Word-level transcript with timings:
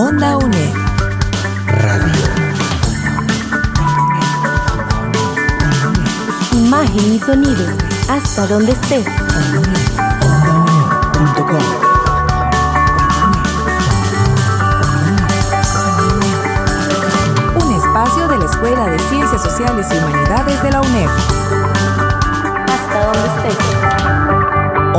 Onda 0.00 0.36
UNED. 0.36 0.74
Radio. 1.66 2.28
Imagen 6.52 7.14
y 7.14 7.18
sonido. 7.18 7.66
Hasta 8.08 8.46
donde 8.46 8.70
estés. 8.70 9.04
OndaUNED.com. 10.22 11.64
Un 17.56 17.74
espacio 17.74 18.28
de 18.28 18.38
la 18.38 18.44
Escuela 18.44 18.86
de 18.86 18.98
Ciencias 19.00 19.42
Sociales 19.42 19.88
y 19.90 19.96
Humanidades 19.96 20.62
de 20.62 20.70
la 20.70 20.80
UNED. 20.80 21.08
Hasta 22.68 23.04
donde 23.04 23.26
estés. 23.34 23.58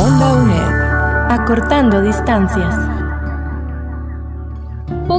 Onda 0.03 0.33
UNED. 0.33 1.31
Acortando 1.31 2.01
distancias. 2.01 2.98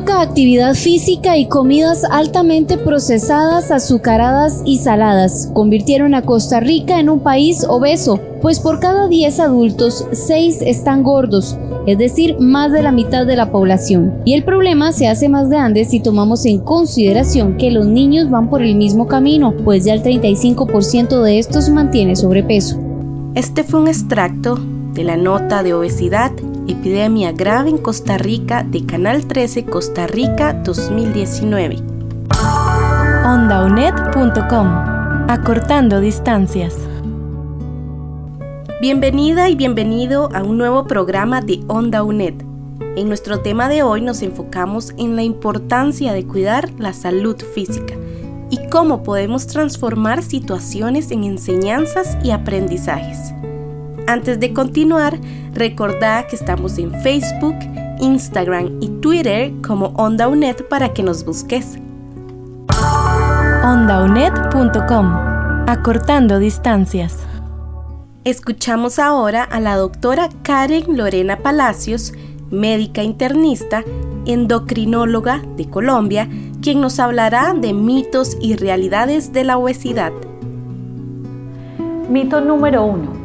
Poca 0.00 0.22
actividad 0.22 0.76
física 0.76 1.36
y 1.36 1.46
comidas 1.46 2.04
altamente 2.04 2.78
procesadas, 2.78 3.70
azucaradas 3.70 4.62
y 4.64 4.78
saladas 4.78 5.50
convirtieron 5.52 6.14
a 6.14 6.22
Costa 6.22 6.58
Rica 6.58 6.98
en 7.00 7.10
un 7.10 7.20
país 7.20 7.66
obeso, 7.68 8.18
pues 8.40 8.60
por 8.60 8.80
cada 8.80 9.08
10 9.08 9.40
adultos, 9.40 10.06
6 10.10 10.62
están 10.62 11.02
gordos, 11.02 11.58
es 11.86 11.98
decir, 11.98 12.40
más 12.40 12.72
de 12.72 12.82
la 12.82 12.92
mitad 12.92 13.26
de 13.26 13.36
la 13.36 13.52
población. 13.52 14.22
Y 14.24 14.32
el 14.32 14.42
problema 14.42 14.92
se 14.92 15.06
hace 15.06 15.28
más 15.28 15.50
grande 15.50 15.84
si 15.84 16.00
tomamos 16.00 16.46
en 16.46 16.60
consideración 16.60 17.58
que 17.58 17.70
los 17.70 17.84
niños 17.84 18.30
van 18.30 18.48
por 18.48 18.62
el 18.62 18.76
mismo 18.76 19.06
camino, 19.06 19.54
pues 19.66 19.84
ya 19.84 19.92
el 19.92 20.02
35% 20.02 21.20
de 21.20 21.38
estos 21.38 21.68
mantiene 21.68 22.16
sobrepeso. 22.16 22.80
Este 23.34 23.64
fue 23.64 23.80
un 23.80 23.88
extracto 23.88 24.58
de 24.94 25.04
la 25.04 25.18
nota 25.18 25.62
de 25.62 25.74
obesidad, 25.74 26.32
epidemia 26.68 27.32
grave 27.32 27.70
en 27.70 27.78
Costa 27.78 28.18
Rica 28.18 28.62
de 28.62 28.84
Canal 28.84 29.26
13 29.26 29.64
Costa 29.64 30.06
Rica 30.06 30.52
2019. 30.52 31.76
OndaUNED.com 33.24 34.66
Acortando 35.28 36.00
distancias. 36.00 36.76
Bienvenida 38.80 39.48
y 39.48 39.56
bienvenido 39.56 40.28
a 40.34 40.42
un 40.42 40.58
nuevo 40.58 40.86
programa 40.86 41.40
de 41.40 41.60
Onda 41.66 42.02
UNED. 42.02 42.34
En 42.96 43.08
nuestro 43.08 43.40
tema 43.40 43.68
de 43.68 43.82
hoy 43.82 44.00
nos 44.00 44.22
enfocamos 44.22 44.92
en 44.98 45.16
la 45.16 45.22
importancia 45.22 46.12
de 46.12 46.26
cuidar 46.26 46.70
la 46.78 46.92
salud 46.92 47.36
física 47.36 47.94
y 48.50 48.58
cómo 48.68 49.02
podemos 49.02 49.46
transformar 49.46 50.22
situaciones 50.22 51.10
en 51.10 51.24
enseñanzas 51.24 52.18
y 52.24 52.30
aprendizajes. 52.30 53.32
Antes 54.06 54.40
de 54.40 54.52
continuar, 54.52 55.20
recordá 55.52 56.26
que 56.26 56.36
estamos 56.36 56.78
en 56.78 56.92
Facebook, 57.02 57.56
Instagram 58.00 58.78
y 58.80 58.88
Twitter 59.00 59.52
como 59.66 59.86
Onda 59.96 60.28
UNED 60.28 60.64
para 60.68 60.92
que 60.92 61.02
nos 61.02 61.24
busques. 61.24 61.78
OndaUNED.com 63.62 65.06
Acortando 65.66 66.38
distancias. 66.38 67.18
Escuchamos 68.24 68.98
ahora 68.98 69.44
a 69.44 69.60
la 69.60 69.76
doctora 69.76 70.28
Karen 70.42 70.96
Lorena 70.96 71.36
Palacios, 71.38 72.12
médica 72.50 73.02
internista, 73.02 73.84
endocrinóloga 74.26 75.42
de 75.56 75.68
Colombia, 75.68 76.28
quien 76.60 76.80
nos 76.80 76.98
hablará 76.98 77.54
de 77.54 77.72
mitos 77.72 78.36
y 78.40 78.56
realidades 78.56 79.32
de 79.32 79.44
la 79.44 79.58
obesidad. 79.58 80.12
Mito 82.08 82.40
número 82.40 82.84
uno. 82.84 83.19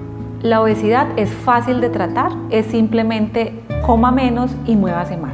La 0.46 0.62
obesidad 0.62 1.08
es 1.16 1.32
fácil 1.32 1.82
de 1.82 1.90
tratar, 1.90 2.32
es 2.52 2.68
simplemente 2.68 3.64
coma 3.84 4.12
menos 4.12 4.56
y 4.68 4.76
muévase 4.76 5.18
más. 5.18 5.34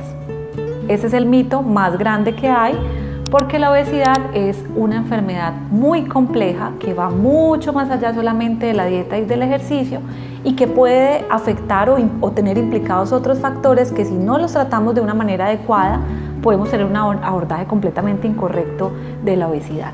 Ese 0.88 1.08
es 1.08 1.14
el 1.14 1.26
mito 1.26 1.64
más 1.64 1.98
grande 1.98 2.34
que 2.34 2.48
hay 2.48 2.80
porque 3.30 3.60
la 3.60 3.72
obesidad 3.72 4.22
es 4.34 4.64
una 4.74 4.96
enfermedad 4.96 5.52
muy 5.70 6.06
compleja 6.06 6.72
que 6.80 6.94
va 6.94 7.10
mucho 7.10 7.74
más 7.74 7.90
allá 7.90 8.14
solamente 8.14 8.68
de 8.68 8.74
la 8.74 8.86
dieta 8.86 9.18
y 9.18 9.26
del 9.26 9.42
ejercicio 9.42 10.00
y 10.46 10.56
que 10.56 10.66
puede 10.68 11.26
afectar 11.30 11.90
o, 11.90 12.32
tener 12.32 12.58
implicados 12.58 13.12
otros 13.12 13.40
factores 13.40 13.92
que 13.92 14.06
si 14.06 14.14
no 14.14 14.38
los 14.38 14.54
tratamos 14.54 14.96
de 14.96 15.02
una 15.02 15.14
manera 15.14 15.48
adecuada 15.48 16.00
podemos 16.42 16.72
tener 16.72 16.86
un 16.86 16.96
abordaje 16.96 17.66
completamente 17.66 18.30
incorrecto 18.30 18.94
de 19.26 19.36
la 19.36 19.50
obesidad. 19.50 19.92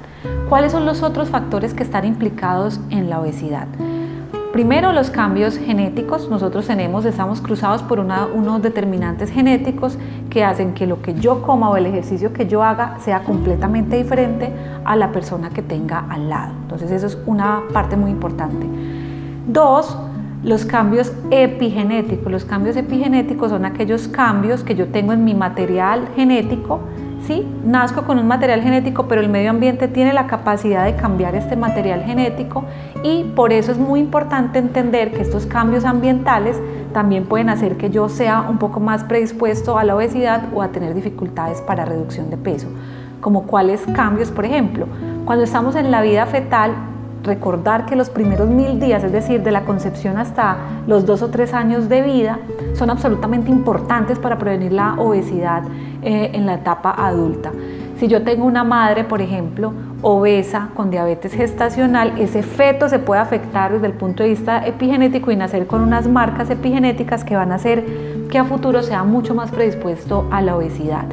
¿Cuáles 0.47 0.71
son 0.71 0.85
los 0.85 1.01
otros 1.01 1.29
factores 1.29 1.73
que 1.73 1.81
están 1.81 2.05
implicados 2.05 2.79
en 2.91 3.09
la 3.09 3.19
obesidad? 3.19 3.65
Primero, 4.57 4.91
los 4.91 5.11
cambios 5.11 5.55
genéticos. 5.55 6.31
Nosotros 6.31 6.65
tenemos, 6.65 7.05
estamos 7.05 7.41
cruzados 7.41 7.83
por 7.83 7.99
unos 7.99 8.59
determinantes 8.63 9.29
genéticos 9.29 9.99
que 10.31 10.43
hacen 10.43 10.73
que 10.73 10.87
lo 10.87 10.99
que 11.03 11.13
yo 11.13 11.43
coma 11.43 11.69
o 11.69 11.77
el 11.77 11.85
ejercicio 11.85 12.33
que 12.33 12.47
yo 12.47 12.63
haga 12.63 12.97
sea 12.99 13.19
completamente 13.19 13.97
diferente 13.97 14.51
a 14.83 14.95
la 14.95 15.11
persona 15.11 15.51
que 15.51 15.61
tenga 15.61 16.07
al 16.09 16.29
lado. 16.29 16.53
Entonces, 16.63 16.89
eso 16.89 17.05
es 17.05 17.19
una 17.27 17.65
parte 17.71 17.97
muy 17.97 18.09
importante. 18.09 18.65
Dos, 19.47 19.95
los 20.43 20.65
cambios 20.65 21.13
epigenéticos. 21.29 22.31
Los 22.31 22.43
cambios 22.43 22.75
epigenéticos 22.77 23.51
son 23.51 23.63
aquellos 23.63 24.07
cambios 24.07 24.63
que 24.63 24.73
yo 24.73 24.87
tengo 24.87 25.13
en 25.13 25.23
mi 25.23 25.35
material 25.35 26.07
genético 26.15 26.79
¿sí? 27.25 27.47
Nazco 27.65 28.03
con 28.03 28.19
un 28.19 28.27
material 28.27 28.61
genético, 28.61 29.07
pero 29.07 29.21
el 29.21 29.29
medio 29.29 29.49
ambiente 29.49 29.87
tiene 29.87 30.13
la 30.13 30.27
capacidad 30.27 30.85
de 30.85 30.95
cambiar 30.95 31.35
este 31.35 31.55
material 31.55 32.03
genético 32.03 32.65
y 33.03 33.23
por 33.35 33.53
eso 33.53 33.71
es 33.71 33.77
muy 33.77 33.99
importante 33.99 34.59
entender 34.59 35.11
que 35.11 35.21
estos 35.21 35.45
cambios 35.45 35.85
ambientales 35.85 36.59
también 36.93 37.25
pueden 37.25 37.49
hacer 37.49 37.77
que 37.77 37.89
yo 37.89 38.09
sea 38.09 38.41
un 38.41 38.57
poco 38.57 38.79
más 38.79 39.03
predispuesto 39.03 39.77
a 39.77 39.83
la 39.83 39.95
obesidad 39.95 40.43
o 40.53 40.61
a 40.61 40.69
tener 40.69 40.93
dificultades 40.93 41.61
para 41.61 41.85
reducción 41.85 42.29
de 42.29 42.37
peso. 42.37 42.67
Como 43.21 43.47
cuáles 43.47 43.81
cambios, 43.93 44.31
por 44.31 44.45
ejemplo, 44.45 44.87
cuando 45.25 45.43
estamos 45.43 45.75
en 45.75 45.91
la 45.91 46.01
vida 46.01 46.25
fetal, 46.27 46.73
recordar 47.27 47.85
que 47.85 47.95
los 47.95 48.09
primeros 48.09 48.49
mil 48.49 48.79
días, 48.79 49.03
es 49.03 49.11
decir, 49.11 49.43
de 49.43 49.51
la 49.51 49.61
concepción 49.65 50.17
hasta 50.17 50.57
los 50.87 51.05
dos 51.05 51.21
o 51.21 51.29
tres 51.29 51.53
años 51.53 51.87
de 51.89 52.01
vida, 52.01 52.39
son 52.73 52.89
absolutamente 52.89 53.51
importantes 53.51 54.17
para 54.17 54.39
prevenir 54.39 54.73
la 54.73 54.95
obesidad 54.95 55.61
eh, 56.01 56.31
en 56.33 56.47
la 56.47 56.55
etapa 56.55 56.95
adulta. 56.97 57.51
Si 57.99 58.07
yo 58.07 58.23
tengo 58.23 58.45
una 58.45 58.63
madre, 58.63 59.03
por 59.03 59.21
ejemplo, 59.21 59.73
obesa 60.01 60.69
con 60.75 60.91
diabetes 60.91 61.33
gestacional, 61.33 62.13
ese 62.19 62.43
feto 62.43 62.89
se 62.89 62.99
puede 62.99 63.21
afectar 63.21 63.73
desde 63.73 63.87
el 63.87 63.93
punto 63.93 64.23
de 64.23 64.29
vista 64.29 64.65
epigenético 64.65 65.31
y 65.31 65.35
nacer 65.35 65.65
con 65.65 65.81
unas 65.81 66.07
marcas 66.07 66.49
epigenéticas 66.49 67.23
que 67.23 67.35
van 67.35 67.51
a 67.51 67.55
hacer 67.55 67.83
que 68.29 68.37
a 68.37 68.43
futuro 68.43 68.83
sea 68.83 69.03
mucho 69.03 69.33
más 69.33 69.49
predispuesto 69.51 70.27
a 70.31 70.41
la 70.41 70.55
obesidad. 70.55 71.05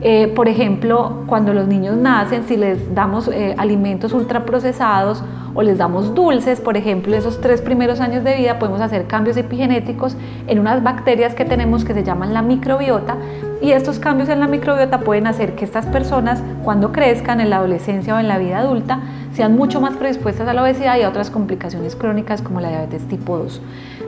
Eh, 0.00 0.32
por 0.36 0.48
ejemplo, 0.48 1.24
cuando 1.26 1.52
los 1.52 1.66
niños 1.66 1.96
nacen, 1.96 2.44
si 2.46 2.56
les 2.56 2.94
damos 2.94 3.28
eh, 3.28 3.54
alimentos 3.58 4.12
ultraprocesados 4.12 5.24
o 5.54 5.62
les 5.62 5.78
damos 5.78 6.14
dulces, 6.14 6.60
por 6.60 6.76
ejemplo, 6.76 7.16
esos 7.16 7.40
tres 7.40 7.60
primeros 7.60 8.00
años 8.00 8.24
de 8.24 8.36
vida 8.36 8.58
podemos 8.58 8.80
hacer 8.80 9.06
cambios 9.06 9.36
epigenéticos 9.36 10.16
en 10.46 10.58
unas 10.58 10.82
bacterias 10.82 11.34
que 11.34 11.44
tenemos 11.44 11.84
que 11.84 11.94
se 11.94 12.04
llaman 12.04 12.34
la 12.34 12.42
microbiota 12.42 13.16
y 13.60 13.72
estos 13.72 13.98
cambios 13.98 14.28
en 14.28 14.40
la 14.40 14.46
microbiota 14.46 15.00
pueden 15.00 15.26
hacer 15.26 15.54
que 15.54 15.64
estas 15.64 15.86
personas 15.86 16.42
cuando 16.62 16.92
crezcan 16.92 17.40
en 17.40 17.50
la 17.50 17.56
adolescencia 17.56 18.14
o 18.14 18.18
en 18.18 18.28
la 18.28 18.38
vida 18.38 18.58
adulta 18.58 19.00
sean 19.32 19.56
mucho 19.56 19.80
más 19.80 19.96
predispuestas 19.96 20.48
a 20.48 20.52
la 20.52 20.62
obesidad 20.62 20.96
y 20.98 21.02
a 21.02 21.08
otras 21.08 21.30
complicaciones 21.30 21.96
crónicas 21.96 22.42
como 22.42 22.60
la 22.60 22.70
diabetes 22.70 23.06
tipo 23.08 23.38
2. 23.38 23.60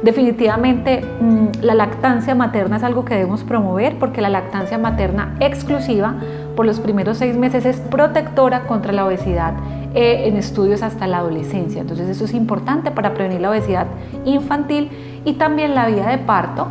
Definitivamente 0.03 1.03
mm, 1.21 1.62
la 1.62 1.75
lactancia 1.75 2.34
materna 2.34 2.77
es 2.77 2.84
algo 2.84 3.05
que 3.05 3.15
debemos 3.15 3.45
promover 3.45 3.99
porque 3.99 4.22
la 4.22 4.28
lactancia 4.28 4.78
materna 4.78 5.37
exclusiva 5.41 6.15
por 6.57 6.67
los 6.67 6.81
primeros 6.81 7.19
seis 7.19 7.37
meses 7.37 7.65
es 7.65 7.77
protectora 7.78 8.62
contra 8.62 8.93
la 8.93 9.07
obesidad 9.07 9.55
eh, 9.95 10.28
en 10.28 10.37
estudios 10.37 10.83
hasta 10.83 11.06
la 11.06 11.19
adolescencia. 11.19 11.81
Entonces 11.81 12.09
eso 12.09 12.25
es 12.25 12.34
importante 12.34 12.91
para 12.91 13.15
prevenir 13.15 13.41
la 13.41 13.51
obesidad 13.51 13.87
infantil 14.25 14.91
y 15.25 15.34
también 15.34 15.75
la 15.75 15.87
vía 15.87 16.06
de 16.06 16.19
parto. 16.19 16.69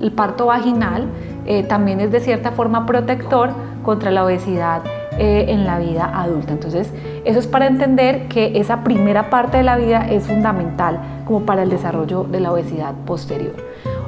El 0.00 0.12
parto 0.12 0.46
vaginal 0.46 1.06
eh, 1.46 1.62
también 1.64 2.00
es 2.00 2.10
de 2.10 2.20
cierta 2.20 2.52
forma 2.52 2.86
protector 2.86 3.50
contra 3.82 4.10
la 4.10 4.24
obesidad 4.24 4.82
eh, 5.18 5.46
en 5.48 5.64
la 5.64 5.78
vida 5.78 6.10
adulta. 6.14 6.52
Entonces, 6.52 6.90
eso 7.24 7.38
es 7.38 7.46
para 7.46 7.66
entender 7.66 8.28
que 8.28 8.58
esa 8.58 8.82
primera 8.82 9.28
parte 9.28 9.58
de 9.58 9.62
la 9.62 9.76
vida 9.76 10.06
es 10.08 10.24
fundamental 10.24 10.98
como 11.26 11.40
para 11.40 11.64
el 11.64 11.68
desarrollo 11.68 12.24
de 12.24 12.40
la 12.40 12.52
obesidad 12.52 12.94
posterior. 13.04 13.54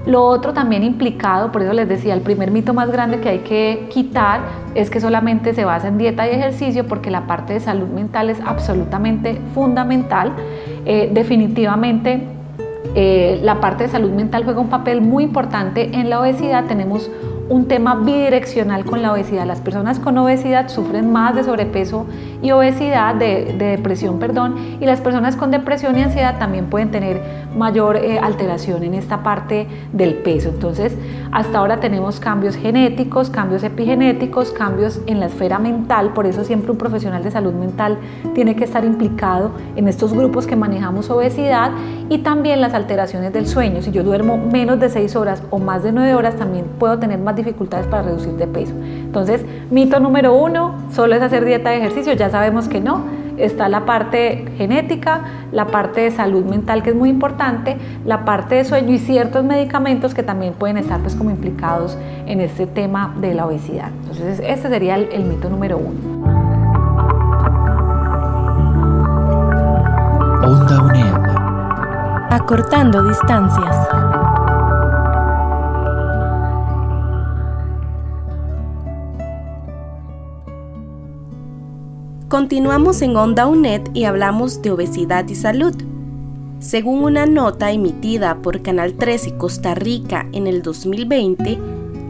Lo 0.07 0.23
otro 0.25 0.53
también 0.53 0.83
implicado, 0.83 1.51
por 1.51 1.63
eso 1.63 1.73
les 1.73 1.89
decía, 1.89 2.13
el 2.13 2.21
primer 2.21 2.51
mito 2.51 2.75
más 2.75 2.91
grande 2.91 3.21
que 3.21 3.31
hay 3.31 3.39
que 3.39 3.89
quitar 3.91 4.43
es 4.75 4.91
que 4.91 5.01
solamente 5.01 5.55
se 5.55 5.65
basa 5.65 5.89
en 5.89 5.97
dieta 5.97 6.29
y 6.29 6.35
ejercicio 6.35 6.87
porque 6.87 7.11
la 7.11 7.27
parte 7.27 7.55
de 7.55 7.61
salud 7.61 7.89
mental 7.89 8.29
es 8.29 8.39
absolutamente 8.45 9.41
fundamental. 9.55 10.33
Eh, 10.85 11.11
definitivamente 11.13 12.23
eh, 12.95 13.41
la 13.43 13.61
parte 13.61 13.85
de 13.85 13.91
salud 13.91 14.11
mental 14.11 14.45
juega 14.45 14.61
un 14.61 14.69
papel 14.69 15.01
muy 15.01 15.25
importante 15.25 15.91
en 15.95 16.11
la 16.11 16.21
obesidad. 16.21 16.67
Tenemos 16.67 17.11
un 17.49 17.67
tema 17.67 17.97
bidireccional 17.97 18.85
con 18.85 19.03
la 19.03 19.13
obesidad. 19.13 19.47
Las 19.47 19.61
personas 19.61 19.99
con 19.99 20.17
obesidad 20.19 20.69
sufren 20.69 21.13
más 21.13 21.35
de 21.35 21.45
sobrepeso 21.45 22.07
y 22.43 22.51
obesidad, 22.51 23.15
de, 23.15 23.55
depresión, 23.59 24.19
perdón, 24.19 24.57
y 24.81 24.87
las 24.87 25.01
personas 25.01 25.37
con 25.37 25.51
depresión 25.51 25.99
y 25.99 26.03
ansiedad 26.03 26.39
también 26.39 26.67
pueden 26.67 26.91
tener 26.91 27.21
mayor 27.57 27.97
eh, 27.97 28.19
alteración 28.19 28.83
en 28.83 28.95
esta 28.95 29.23
parte 29.23 29.67
del 29.93 30.15
peso. 30.15 30.49
Entonces, 30.51 30.97
hasta 31.33 31.59
ahora 31.59 31.81
tenemos 31.81 32.21
cambios 32.21 32.57
genéticos, 32.57 33.31
cambios 33.31 33.63
epigenéticos, 33.63 34.51
cambios 34.53 35.01
en 35.07 35.21
la 35.21 35.27
esfera 35.27 35.59
mental, 35.59 36.13
por 36.13 36.27
eso 36.27 36.45
siempre 36.45 36.73
un 36.73 36.79
profesional 36.79 37.23
de 37.23 37.31
salud 37.31 37.55
mental 37.55 37.99
tiene 38.35 38.57
que 38.57 38.65
estar 38.65 38.85
implicado 38.85 39.53
en 39.77 39.89
estos 39.89 40.13
grupos 40.13 40.47
que 40.47 40.57
manejamos 40.57 41.11
obesidad 41.11 41.73
y 42.09 42.19
también 42.19 42.61
las 42.61 42.75
alteraciones 42.75 43.33
del 43.33 43.47
sueño. 43.47 43.83
Si 43.83 43.91
yo 43.91 44.03
duermo 44.03 44.37
menos 44.37 44.81
de 44.81 44.89
6 44.89 45.17
horas 45.17 45.43
o 45.51 45.59
más 45.59 45.83
de 45.83 45.93
9 45.93 46.15
horas, 46.15 46.37
también 46.37 46.67
puedo 46.79 46.99
tener 46.99 47.19
más 47.19 47.34
dificultades 47.35 47.87
para 47.87 48.03
reducir 48.03 48.33
de 48.33 48.47
peso. 48.47 48.75
Entonces, 48.75 49.45
mito 49.71 50.01
número 50.01 50.35
uno, 50.35 50.75
solo 50.93 51.15
es 51.15 51.23
hacer 51.23 51.45
dieta 51.45 51.71
de 51.71 51.79
ejercicio, 51.79 52.13
ya 52.13 52.31
sabemos 52.31 52.69
que 52.69 52.81
no. 52.81 53.25
Está 53.37 53.69
la 53.69 53.85
parte 53.85 54.45
genética, 54.57 55.23
la 55.51 55.67
parte 55.67 56.03
de 56.03 56.13
salud 56.13 56.45
mental 56.45 56.85
que 56.85 56.91
es 56.91 56.97
muy 56.97 57.11
importante, 57.11 57.77
la 58.05 58.25
parte 58.25 58.55
de 58.55 58.65
sueño 58.65 58.93
y 58.93 58.99
ciertos 58.99 59.45
medicamentos 59.45 60.15
que 60.15 60.23
también 60.23 60.55
pueden 60.55 60.77
estar 60.77 61.01
pues 61.01 61.17
como 61.17 61.31
implicados 61.31 61.99
en 62.27 62.41
este 62.41 62.67
tema 62.69 63.13
de 63.21 63.35
la 63.35 63.47
obesidad. 63.47 63.91
Entonces 64.03 64.41
ese 64.47 64.69
sería 64.69 64.95
el, 64.95 65.09
el 65.13 65.25
mito 65.25 65.51
número 65.51 65.79
uno. 65.79 66.45
Onda 70.45 70.83
UNED. 70.83 71.15
Acortando 72.31 73.03
distancias. 73.03 74.04
Continuamos 82.35 83.01
en 83.01 83.17
Onda 83.17 83.47
UNED 83.47 83.83
y 83.95 84.07
hablamos 84.07 84.61
de 84.61 84.73
obesidad 84.73 85.29
y 85.29 85.37
salud. 85.37 85.73
Según 86.59 87.05
una 87.05 87.27
nota 87.27 87.71
emitida 87.71 88.43
por 88.43 88.61
Canal 88.61 88.95
13 88.95 89.37
Costa 89.37 89.77
Rica 89.77 90.27
en 90.33 90.49
el 90.49 90.61
2020, 90.61 91.61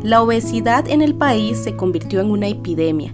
la 0.03 0.23
obesidad 0.23 0.89
en 0.89 1.03
el 1.03 1.15
país 1.15 1.59
se 1.59 1.77
convirtió 1.77 2.23
en 2.23 2.31
una 2.31 2.49
epidemia, 2.49 3.13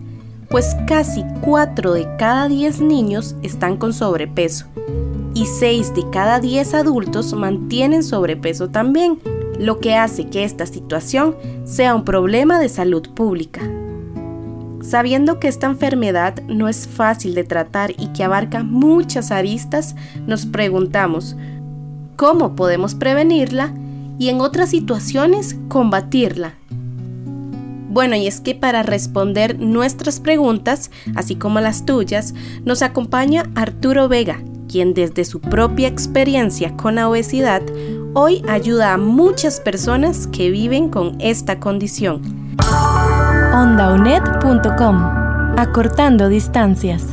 pues 0.50 0.76
casi 0.86 1.24
4 1.40 1.94
de 1.94 2.06
cada 2.16 2.46
10 2.46 2.80
niños 2.82 3.34
están 3.42 3.76
con 3.76 3.92
sobrepeso 3.92 4.66
y 5.34 5.46
6 5.46 5.96
de 5.96 6.08
cada 6.10 6.38
10 6.38 6.74
adultos 6.74 7.32
mantienen 7.32 8.04
sobrepeso 8.04 8.68
también, 8.68 9.18
lo 9.58 9.80
que 9.80 9.96
hace 9.96 10.28
que 10.28 10.44
esta 10.44 10.64
situación 10.64 11.34
sea 11.64 11.96
un 11.96 12.04
problema 12.04 12.60
de 12.60 12.68
salud 12.68 13.02
pública. 13.16 13.62
Sabiendo 14.82 15.38
que 15.38 15.48
esta 15.48 15.66
enfermedad 15.66 16.42
no 16.48 16.68
es 16.68 16.88
fácil 16.88 17.34
de 17.34 17.44
tratar 17.44 17.92
y 17.98 18.08
que 18.08 18.24
abarca 18.24 18.62
muchas 18.62 19.30
aristas, 19.30 19.94
nos 20.26 20.46
preguntamos, 20.46 21.36
¿cómo 22.16 22.56
podemos 22.56 22.94
prevenirla 22.94 23.74
y 24.18 24.30
en 24.30 24.40
otras 24.40 24.70
situaciones 24.70 25.56
combatirla? 25.68 26.54
Bueno, 27.90 28.16
y 28.16 28.26
es 28.26 28.40
que 28.40 28.54
para 28.54 28.82
responder 28.82 29.58
nuestras 29.58 30.20
preguntas, 30.20 30.90
así 31.14 31.34
como 31.34 31.60
las 31.60 31.84
tuyas, 31.84 32.34
nos 32.64 32.82
acompaña 32.82 33.50
Arturo 33.56 34.08
Vega, 34.08 34.40
quien 34.68 34.94
desde 34.94 35.24
su 35.24 35.40
propia 35.40 35.88
experiencia 35.88 36.76
con 36.76 36.94
la 36.94 37.08
obesidad, 37.08 37.62
hoy 38.14 38.42
ayuda 38.48 38.94
a 38.94 38.98
muchas 38.98 39.60
personas 39.60 40.26
que 40.28 40.50
viven 40.50 40.88
con 40.88 41.20
esta 41.20 41.58
condición 41.58 42.40
ondaunet.com. 43.60 44.96
Acortando 45.58 46.30
distancias. 46.30 47.04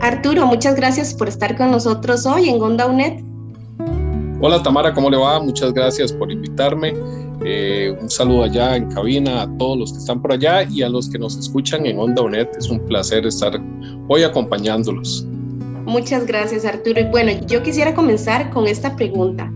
Arturo, 0.00 0.46
muchas 0.46 0.74
gracias 0.74 1.14
por 1.14 1.28
estar 1.28 1.56
con 1.56 1.70
nosotros 1.70 2.26
hoy 2.26 2.48
en 2.48 2.60
OndaUNet. 2.60 3.22
Hola 4.40 4.60
Tamara, 4.60 4.92
¿cómo 4.92 5.10
le 5.10 5.16
va? 5.16 5.38
Muchas 5.38 5.72
gracias 5.72 6.12
por 6.12 6.32
invitarme. 6.32 6.92
Eh, 7.44 7.96
un 8.00 8.10
saludo 8.10 8.42
allá 8.42 8.74
en 8.74 8.90
cabina 8.90 9.42
a 9.42 9.58
todos 9.58 9.78
los 9.78 9.92
que 9.92 9.98
están 9.98 10.20
por 10.20 10.32
allá 10.32 10.64
y 10.64 10.82
a 10.82 10.88
los 10.88 11.08
que 11.08 11.20
nos 11.20 11.36
escuchan 11.36 11.86
en 11.86 11.96
Onda 11.96 12.24
Es 12.58 12.68
un 12.68 12.80
placer 12.80 13.26
estar 13.26 13.52
hoy 14.08 14.24
acompañándolos. 14.24 15.24
Muchas 15.84 16.26
gracias 16.26 16.64
Arturo. 16.64 17.00
Y 17.00 17.04
bueno, 17.04 17.30
yo 17.46 17.62
quisiera 17.62 17.94
comenzar 17.94 18.50
con 18.50 18.66
esta 18.66 18.96
pregunta. 18.96 19.52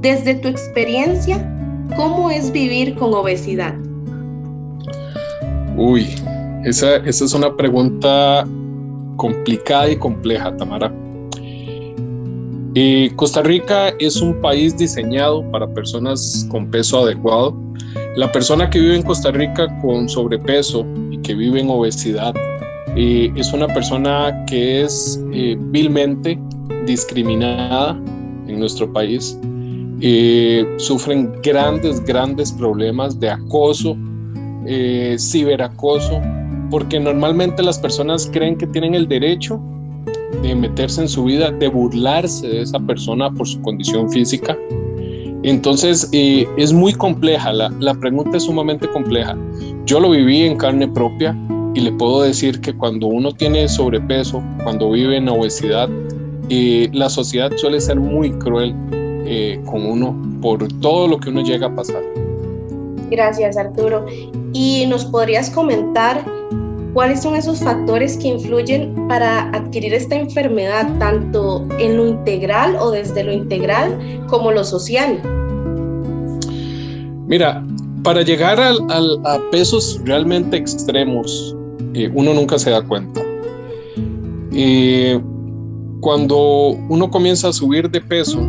Desde 0.00 0.36
tu 0.36 0.48
experiencia, 0.48 1.36
¿cómo 1.96 2.30
es 2.30 2.50
vivir 2.50 2.94
con 2.94 3.12
obesidad? 3.12 3.74
Uy, 5.76 6.06
esa, 6.64 6.96
esa 6.96 7.24
es 7.24 7.34
una 7.34 7.56
pregunta 7.56 8.46
complicada 9.16 9.90
y 9.90 9.96
compleja, 9.96 10.56
Tamara. 10.56 10.92
Eh, 12.74 13.10
Costa 13.16 13.42
Rica 13.42 13.90
es 13.98 14.20
un 14.22 14.40
país 14.40 14.76
diseñado 14.76 15.42
para 15.50 15.66
personas 15.68 16.46
con 16.50 16.70
peso 16.70 17.00
adecuado. 17.04 17.54
La 18.16 18.30
persona 18.32 18.68
que 18.70 18.80
vive 18.80 18.96
en 18.96 19.02
Costa 19.02 19.30
Rica 19.30 19.68
con 19.82 20.08
sobrepeso 20.08 20.86
y 21.10 21.18
que 21.18 21.34
vive 21.34 21.60
en 21.60 21.68
obesidad 21.68 22.34
eh, 22.96 23.30
es 23.36 23.52
una 23.52 23.66
persona 23.68 24.44
que 24.46 24.82
es 24.82 25.22
eh, 25.32 25.56
vilmente 25.58 26.38
discriminada 26.86 27.90
en 28.48 28.58
nuestro 28.58 28.90
país. 28.92 29.38
sufren 30.78 31.30
grandes, 31.42 32.02
grandes 32.04 32.50
problemas 32.52 33.20
de 33.20 33.30
acoso 33.30 33.96
eh, 34.66 35.16
ciberacoso, 35.18 36.20
porque 36.70 36.98
normalmente 36.98 37.62
las 37.62 37.78
personas 37.78 38.28
creen 38.32 38.56
que 38.56 38.66
tienen 38.66 38.94
el 38.94 39.08
derecho 39.08 39.60
de 40.42 40.54
meterse 40.54 41.02
en 41.02 41.08
su 41.08 41.24
vida, 41.24 41.50
de 41.50 41.68
burlarse 41.68 42.48
de 42.48 42.62
esa 42.62 42.78
persona 42.80 43.30
por 43.30 43.46
su 43.46 43.60
condición 43.62 44.10
física. 44.10 44.56
Entonces 45.42 46.08
eh, 46.12 46.46
es 46.56 46.72
muy 46.72 46.92
compleja, 46.92 47.52
la, 47.52 47.94
pregunta 48.00 48.36
es 48.36 48.44
sumamente 48.44 48.88
compleja. 48.88 49.36
Yo 49.86 49.98
lo 49.98 50.10
viví 50.10 50.42
en 50.42 50.56
carne 50.56 50.86
propia 50.86 51.36
y 51.74 51.80
le 51.80 51.92
puedo 51.92 52.22
decir 52.22 52.60
que 52.60 52.72
cuando 52.72 53.08
uno 53.08 53.32
tiene 53.32 53.68
sobrepeso, 53.68 54.42
cuando 54.62 54.90
vive 54.90 55.16
en 55.16 55.28
obesidad, 55.28 55.88
eh, 56.48 56.88
la 56.92 57.08
sociedad 57.08 57.50
suele 57.56 57.80
ser 57.80 57.98
muy 57.98 58.30
cruel 58.32 58.74
eh, 59.26 59.60
con 59.66 59.84
uno 59.84 60.16
por 60.40 60.66
todo 60.80 61.08
lo 61.08 61.18
que 61.18 61.30
uno 61.30 61.42
llega 61.42 61.66
a 61.66 61.74
pasar. 61.74 62.02
Gracias, 63.12 63.58
Arturo. 63.58 64.06
¿Y 64.54 64.86
nos 64.86 65.04
podrías 65.04 65.50
comentar 65.50 66.24
cuáles 66.94 67.22
son 67.22 67.36
esos 67.36 67.60
factores 67.60 68.16
que 68.16 68.28
influyen 68.28 69.06
para 69.06 69.50
adquirir 69.50 69.92
esta 69.92 70.16
enfermedad, 70.16 70.88
tanto 70.98 71.66
en 71.78 71.98
lo 71.98 72.06
integral 72.06 72.74
o 72.76 72.90
desde 72.90 73.22
lo 73.22 73.32
integral 73.32 74.24
como 74.28 74.50
lo 74.50 74.64
social? 74.64 75.20
Mira, 77.26 77.62
para 78.02 78.22
llegar 78.22 78.58
a 78.58 79.38
pesos 79.50 80.00
realmente 80.04 80.56
extremos, 80.56 81.54
eh, 81.92 82.10
uno 82.14 82.32
nunca 82.32 82.58
se 82.58 82.70
da 82.70 82.80
cuenta. 82.80 83.20
Eh, 84.54 85.20
cuando 86.00 86.78
uno 86.88 87.10
comienza 87.10 87.48
a 87.48 87.52
subir 87.52 87.90
de 87.90 88.00
peso, 88.00 88.40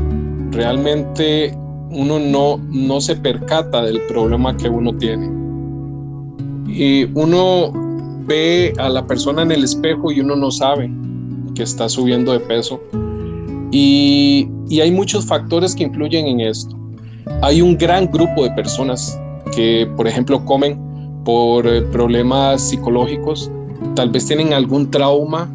realmente 0.52 1.54
uno 1.90 2.20
no, 2.20 2.58
no 2.70 3.02
se 3.02 3.16
percata 3.16 3.84
del 3.84 4.02
problema 4.08 4.56
que 4.56 4.70
uno 4.70 4.96
tiene. 4.98 5.30
Y 6.68 7.06
uno 7.14 7.72
ve 8.26 8.74
a 8.78 8.90
la 8.90 9.06
persona 9.06 9.44
en 9.44 9.52
el 9.52 9.64
espejo 9.64 10.12
y 10.12 10.22
uno 10.22 10.36
no 10.36 10.50
sabe 10.50 10.92
que 11.56 11.64
está 11.64 11.88
subiendo 11.88 12.34
de 12.34 12.40
peso. 12.40 12.82
Y, 13.72 14.48
y 14.70 14.82
hay 14.82 14.92
muchos 14.92 15.26
factores 15.26 15.76
que 15.76 15.84
influyen 15.84 16.28
en 16.28 16.40
esto. 16.42 16.76
Hay 17.42 17.62
un 17.62 17.78
gran 17.78 18.10
grupo 18.12 18.44
de 18.44 18.52
personas 18.52 19.20
que, 19.56 19.88
por 19.96 20.08
ejemplo, 20.08 20.44
comen 20.46 20.80
por 21.24 21.68
eh, 21.68 21.82
problemas 21.82 22.62
psicológicos, 22.62 23.50
tal 23.96 24.10
vez 24.10 24.26
tienen 24.26 24.54
algún 24.54 24.90
trauma 24.92 25.50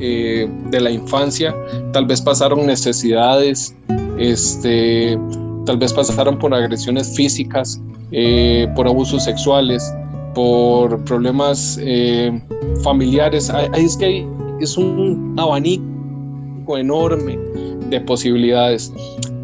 eh, 0.00 0.48
de 0.70 0.80
la 0.80 0.90
infancia, 0.90 1.54
tal 1.92 2.06
vez 2.06 2.20
pasaron 2.20 2.66
necesidades 2.66 3.74
este, 4.18 5.18
tal 5.66 5.78
vez 5.78 5.92
pasaron 5.92 6.38
por 6.38 6.54
agresiones 6.54 7.14
físicas, 7.14 7.80
eh, 8.12 8.66
por 8.74 8.86
abusos 8.86 9.24
sexuales, 9.24 9.92
por 10.34 11.02
problemas 11.04 11.78
eh, 11.80 12.40
familiares. 12.82 13.52
Es 13.76 13.96
que 13.96 14.26
es 14.60 14.76
un 14.76 15.34
abanico 15.38 16.76
enorme 16.76 17.38
de 17.90 18.00
posibilidades. 18.00 18.92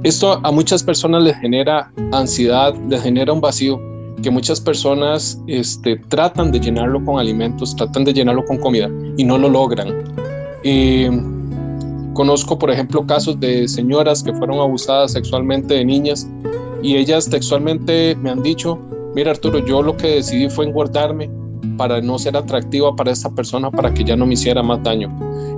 Esto 0.02 0.40
a 0.42 0.50
muchas 0.50 0.82
personas 0.82 1.22
les 1.22 1.36
genera 1.36 1.92
ansiedad, 2.12 2.74
les 2.88 3.02
genera 3.02 3.32
un 3.32 3.40
vacío 3.40 3.80
que 4.22 4.30
muchas 4.30 4.60
personas 4.60 5.40
este, 5.46 5.96
tratan 6.08 6.52
de 6.52 6.60
llenarlo 6.60 7.04
con 7.04 7.18
alimentos, 7.18 7.74
tratan 7.76 8.04
de 8.04 8.12
llenarlo 8.12 8.44
con 8.44 8.58
comida 8.58 8.90
y 9.16 9.24
no 9.24 9.38
lo 9.38 9.48
logran. 9.48 9.88
Eh, 10.62 11.10
Conozco, 12.14 12.58
por 12.58 12.70
ejemplo, 12.70 13.06
casos 13.06 13.38
de 13.38 13.68
señoras 13.68 14.22
que 14.22 14.32
fueron 14.34 14.58
abusadas 14.58 15.12
sexualmente 15.12 15.74
de 15.74 15.84
niñas 15.84 16.28
y 16.82 16.96
ellas 16.96 17.28
textualmente 17.28 18.16
me 18.16 18.30
han 18.30 18.42
dicho, 18.42 18.78
mira 19.14 19.30
Arturo, 19.30 19.64
yo 19.64 19.82
lo 19.82 19.96
que 19.96 20.16
decidí 20.16 20.48
fue 20.48 20.66
engordarme 20.66 21.30
para 21.76 22.00
no 22.00 22.18
ser 22.18 22.36
atractiva 22.36 22.94
para 22.96 23.10
esta 23.10 23.30
persona, 23.30 23.70
para 23.70 23.92
que 23.92 24.04
ya 24.04 24.16
no 24.16 24.26
me 24.26 24.34
hiciera 24.34 24.62
más 24.62 24.82
daño. 24.82 25.10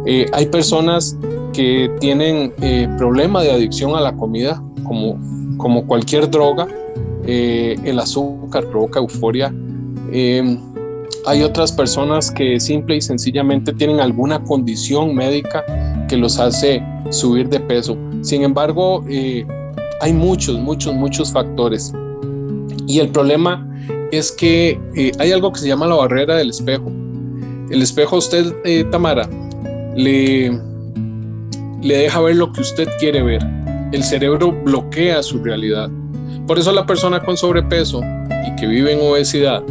Eh, 0.07 0.27
hay 0.33 0.47
personas 0.47 1.17
que 1.53 1.91
tienen 2.01 2.53
eh, 2.61 2.89
problema 2.99 3.43
de 3.43 3.53
adicción 3.53 3.95
a 3.95 4.01
la 4.01 4.15
comida, 4.17 4.63
como, 4.85 5.19
como 5.57 5.87
cualquier 5.87 6.31
droga. 6.31 6.67
Eh, 7.27 7.77
el 7.85 7.99
azúcar 7.99 8.67
provoca 8.67 8.99
euforia. 8.99 9.55
Em, 10.13 10.59
hay 11.27 11.43
otras 11.43 11.71
personas 11.71 12.31
que 12.31 12.59
simple 12.59 12.97
y 12.97 13.01
sencillamente 13.01 13.73
tienen 13.73 14.01
alguna 14.01 14.43
condición 14.43 15.15
médica 15.15 15.65
que 16.13 16.19
los 16.19 16.39
hace 16.39 16.85
subir 17.09 17.49
de 17.49 17.59
peso. 17.59 17.97
Sin 18.21 18.43
embargo, 18.43 19.03
hay 19.09 20.13
muchos, 20.13 20.59
muchos, 20.59 20.93
muchos 20.93 21.33
factores. 21.33 21.91
Y 22.87 22.99
el 22.99 23.09
problema 23.09 23.67
es 24.11 24.31
que 24.31 24.79
eh, 24.95 25.13
hay 25.19 25.33
algo 25.33 25.51
que 25.51 25.61
se 25.61 25.69
llama 25.69 25.87
la 25.87 25.95
barrera 25.95 26.37
del 26.37 26.51
espejo. 26.51 26.93
El 27.71 27.81
espejo 27.81 28.17
a 28.17 28.19
usted, 28.19 28.55
eh, 28.67 28.85
Tamara, 28.91 29.27
le, 29.97 30.51
le 31.81 31.97
deja 31.97 32.21
ver 32.21 32.37
lo 32.37 32.53
que 32.53 32.61
usted 32.61 32.87
quiere 33.01 33.23
ver. 33.23 33.43
El 33.93 34.03
cerebro 34.03 34.53
bloquea 34.53 35.23
su 35.23 35.43
realidad. 35.43 35.89
Por 36.47 36.59
eso 36.59 36.73
la 36.73 36.85
persona 36.85 37.21
con 37.21 37.39
sobrepeso 37.39 38.03
y 38.47 38.55
que 38.57 38.67
vive 38.67 38.93
en 38.93 39.01
obesidad 39.01 39.63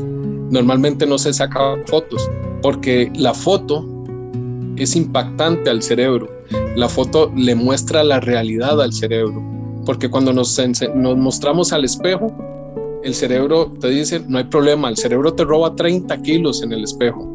normalmente 0.49 1.05
no 1.05 1.19
se 1.19 1.33
saca 1.33 1.75
fotos, 1.85 2.27
porque 2.63 3.11
la 3.13 3.35
foto 3.35 3.85
es 4.83 4.95
impactante 4.95 5.69
al 5.69 5.81
cerebro. 5.81 6.29
La 6.75 6.89
foto 6.89 7.31
le 7.35 7.55
muestra 7.55 8.03
la 8.03 8.19
realidad 8.19 8.81
al 8.81 8.93
cerebro 8.93 9.51
porque 9.85 10.09
cuando 10.09 10.33
nos, 10.33 10.59
mostramos 10.95 11.73
al 11.73 11.85
espejo, 11.85 12.31
el 13.03 13.13
cerebro 13.13 13.71
te 13.79 13.89
dice, 13.89 14.21
no 14.27 14.37
hay 14.37 14.43
problema, 14.43 14.89
el 14.89 14.97
cerebro 14.97 15.33
te 15.33 15.43
roba 15.43 15.75
30 15.75 16.21
kilos 16.21 16.61
en 16.61 16.71
el 16.71 16.83
espejo, 16.83 17.27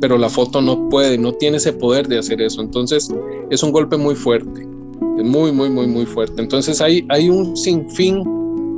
pero 0.00 0.16
la 0.16 0.28
foto 0.28 0.60
no 0.62 0.88
puede, 0.88 1.18
no 1.18 1.32
tiene 1.32 1.56
ese 1.56 1.72
poder 1.72 2.06
de 2.06 2.18
hacer 2.18 2.40
eso. 2.40 2.60
Entonces 2.60 3.12
es 3.50 3.62
un 3.62 3.72
golpe 3.72 3.96
muy 3.96 4.14
fuerte, 4.14 4.64
muy, 4.64 5.50
muy, 5.50 5.70
muy, 5.70 5.86
muy 5.86 6.06
fuerte. 6.06 6.40
Entonces 6.40 6.80
hay, 6.80 7.04
hay 7.08 7.28
un 7.28 7.56
sinfín 7.56 8.22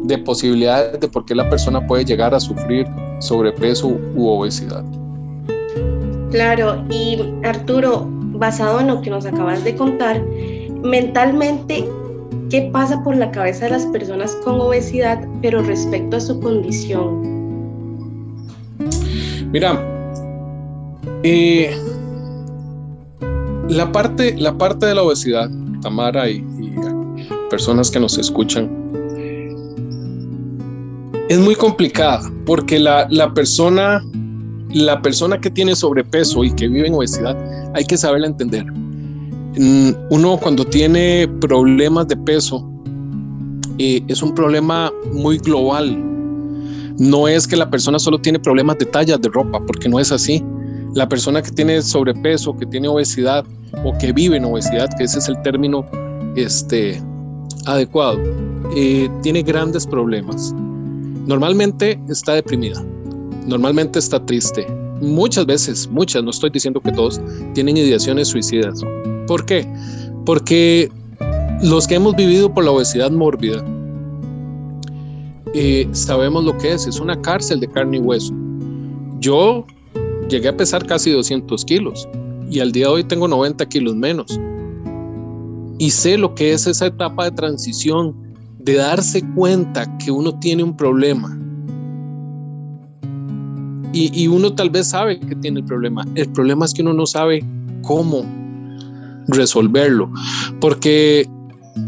de 0.04 0.16
posibilidades 0.18 0.98
de 1.00 1.08
por 1.08 1.24
qué 1.26 1.34
la 1.34 1.48
persona 1.50 1.86
puede 1.86 2.04
llegar 2.04 2.34
a 2.34 2.40
sufrir 2.40 2.86
sobrepeso 3.20 3.88
u 4.14 4.28
obesidad. 4.28 4.84
Claro, 6.30 6.84
y 6.90 7.18
Arturo, 7.44 8.06
basado 8.08 8.80
en 8.80 8.88
lo 8.88 9.00
que 9.02 9.10
nos 9.10 9.24
acabas 9.26 9.64
de 9.64 9.74
contar, 9.74 10.22
mentalmente, 10.82 11.84
¿Qué 12.50 12.70
pasa 12.72 13.02
por 13.04 13.14
la 13.14 13.30
cabeza 13.30 13.66
de 13.66 13.72
las 13.72 13.84
personas 13.86 14.34
con 14.36 14.58
obesidad, 14.58 15.22
pero 15.42 15.62
respecto 15.62 16.16
a 16.16 16.20
su 16.20 16.40
condición? 16.40 17.22
Mira, 19.52 19.78
eh, 21.24 21.76
la, 23.68 23.92
parte, 23.92 24.34
la 24.38 24.56
parte 24.56 24.86
de 24.86 24.94
la 24.94 25.02
obesidad, 25.02 25.50
Tamara 25.82 26.30
y, 26.30 26.42
personas 27.50 27.90
que 27.90 28.00
nos 28.00 28.16
escuchan, 28.16 28.70
es 31.28 31.38
muy 31.38 31.54
complicada 31.54 32.22
porque 32.46 32.78
la, 32.78 33.06
la, 33.10 33.32
persona, 33.34 34.02
la 34.70 35.00
persona 35.00 35.40
que 35.40 35.50
tiene 35.50 35.74
sobrepeso 35.74 36.44
y 36.44 36.52
que 36.52 36.68
vive 36.68 36.88
en 36.88 36.94
obesidad, 36.94 37.36
hay 37.74 37.84
que 37.84 37.96
saberla 37.96 38.26
entender 38.26 38.66
uno 40.10 40.38
cuando 40.40 40.64
tiene 40.64 41.28
problemas 41.40 42.08
de 42.08 42.16
peso, 42.16 42.64
eh, 43.78 44.02
es 44.08 44.22
un 44.22 44.34
problema 44.34 44.92
muy 45.12 45.38
global. 45.38 46.04
No 46.98 47.28
es 47.28 47.46
que 47.46 47.56
la 47.56 47.70
persona 47.70 47.98
solo 47.98 48.20
tiene 48.20 48.38
problemas 48.38 48.78
de 48.78 48.86
tallas 48.86 49.20
de 49.20 49.28
ropa, 49.28 49.60
porque 49.66 49.88
no 49.88 50.00
es 50.00 50.12
así. 50.12 50.44
La 50.94 51.08
persona 51.08 51.42
que 51.42 51.50
tiene 51.50 51.80
sobrepeso, 51.82 52.56
que 52.56 52.66
tiene 52.66 52.88
obesidad 52.88 53.44
o 53.84 53.96
que 53.98 54.12
vive 54.12 54.36
en 54.36 54.44
obesidad, 54.44 54.88
que 54.96 55.04
ese 55.04 55.18
es 55.18 55.28
el 55.28 55.40
término 55.42 55.84
este, 56.34 57.00
adecuado, 57.66 58.18
eh, 58.74 59.08
tiene 59.22 59.42
grandes 59.42 59.86
problemas. 59.86 60.54
Normalmente 61.26 62.00
está 62.08 62.32
deprimida, 62.34 62.82
normalmente 63.48 63.98
está 63.98 64.24
triste. 64.24 64.66
Muchas 65.00 65.46
veces, 65.46 65.88
muchas, 65.88 66.22
no 66.22 66.30
estoy 66.30 66.50
diciendo 66.50 66.80
que 66.80 66.92
todos, 66.92 67.20
tienen 67.54 67.76
ideaciones 67.76 68.28
suicidas. 68.28 68.80
¿Por 69.26 69.44
qué? 69.46 69.66
Porque 70.24 70.90
los 71.62 71.86
que 71.86 71.96
hemos 71.96 72.14
vivido 72.14 72.52
por 72.52 72.64
la 72.64 72.70
obesidad 72.70 73.10
mórbida 73.10 73.64
eh, 75.54 75.88
sabemos 75.92 76.44
lo 76.44 76.56
que 76.58 76.72
es, 76.72 76.86
es 76.86 77.00
una 77.00 77.20
cárcel 77.20 77.60
de 77.60 77.68
carne 77.68 77.96
y 77.96 78.00
hueso. 78.00 78.34
Yo 79.18 79.64
llegué 80.28 80.48
a 80.48 80.56
pesar 80.56 80.86
casi 80.86 81.10
200 81.10 81.64
kilos 81.64 82.08
y 82.50 82.60
al 82.60 82.72
día 82.72 82.86
de 82.86 82.92
hoy 82.92 83.04
tengo 83.04 83.26
90 83.26 83.66
kilos 83.66 83.96
menos. 83.96 84.38
Y 85.78 85.90
sé 85.90 86.18
lo 86.18 86.34
que 86.34 86.52
es 86.52 86.66
esa 86.66 86.86
etapa 86.86 87.24
de 87.24 87.30
transición, 87.32 88.14
de 88.58 88.74
darse 88.74 89.22
cuenta 89.34 89.96
que 89.98 90.10
uno 90.10 90.38
tiene 90.38 90.62
un 90.62 90.76
problema. 90.76 91.38
Y, 94.00 94.28
uno 94.28 94.54
tal 94.54 94.70
vez 94.70 94.88
sabe 94.88 95.18
que 95.18 95.34
tiene 95.36 95.60
el 95.60 95.66
problema. 95.66 96.06
El 96.14 96.28
problema 96.32 96.64
es 96.64 96.72
que 96.72 96.82
uno 96.82 96.92
no 96.92 97.04
sabe 97.04 97.44
cómo 97.82 98.24
resolverlo, 99.26 100.10
porque 100.60 101.28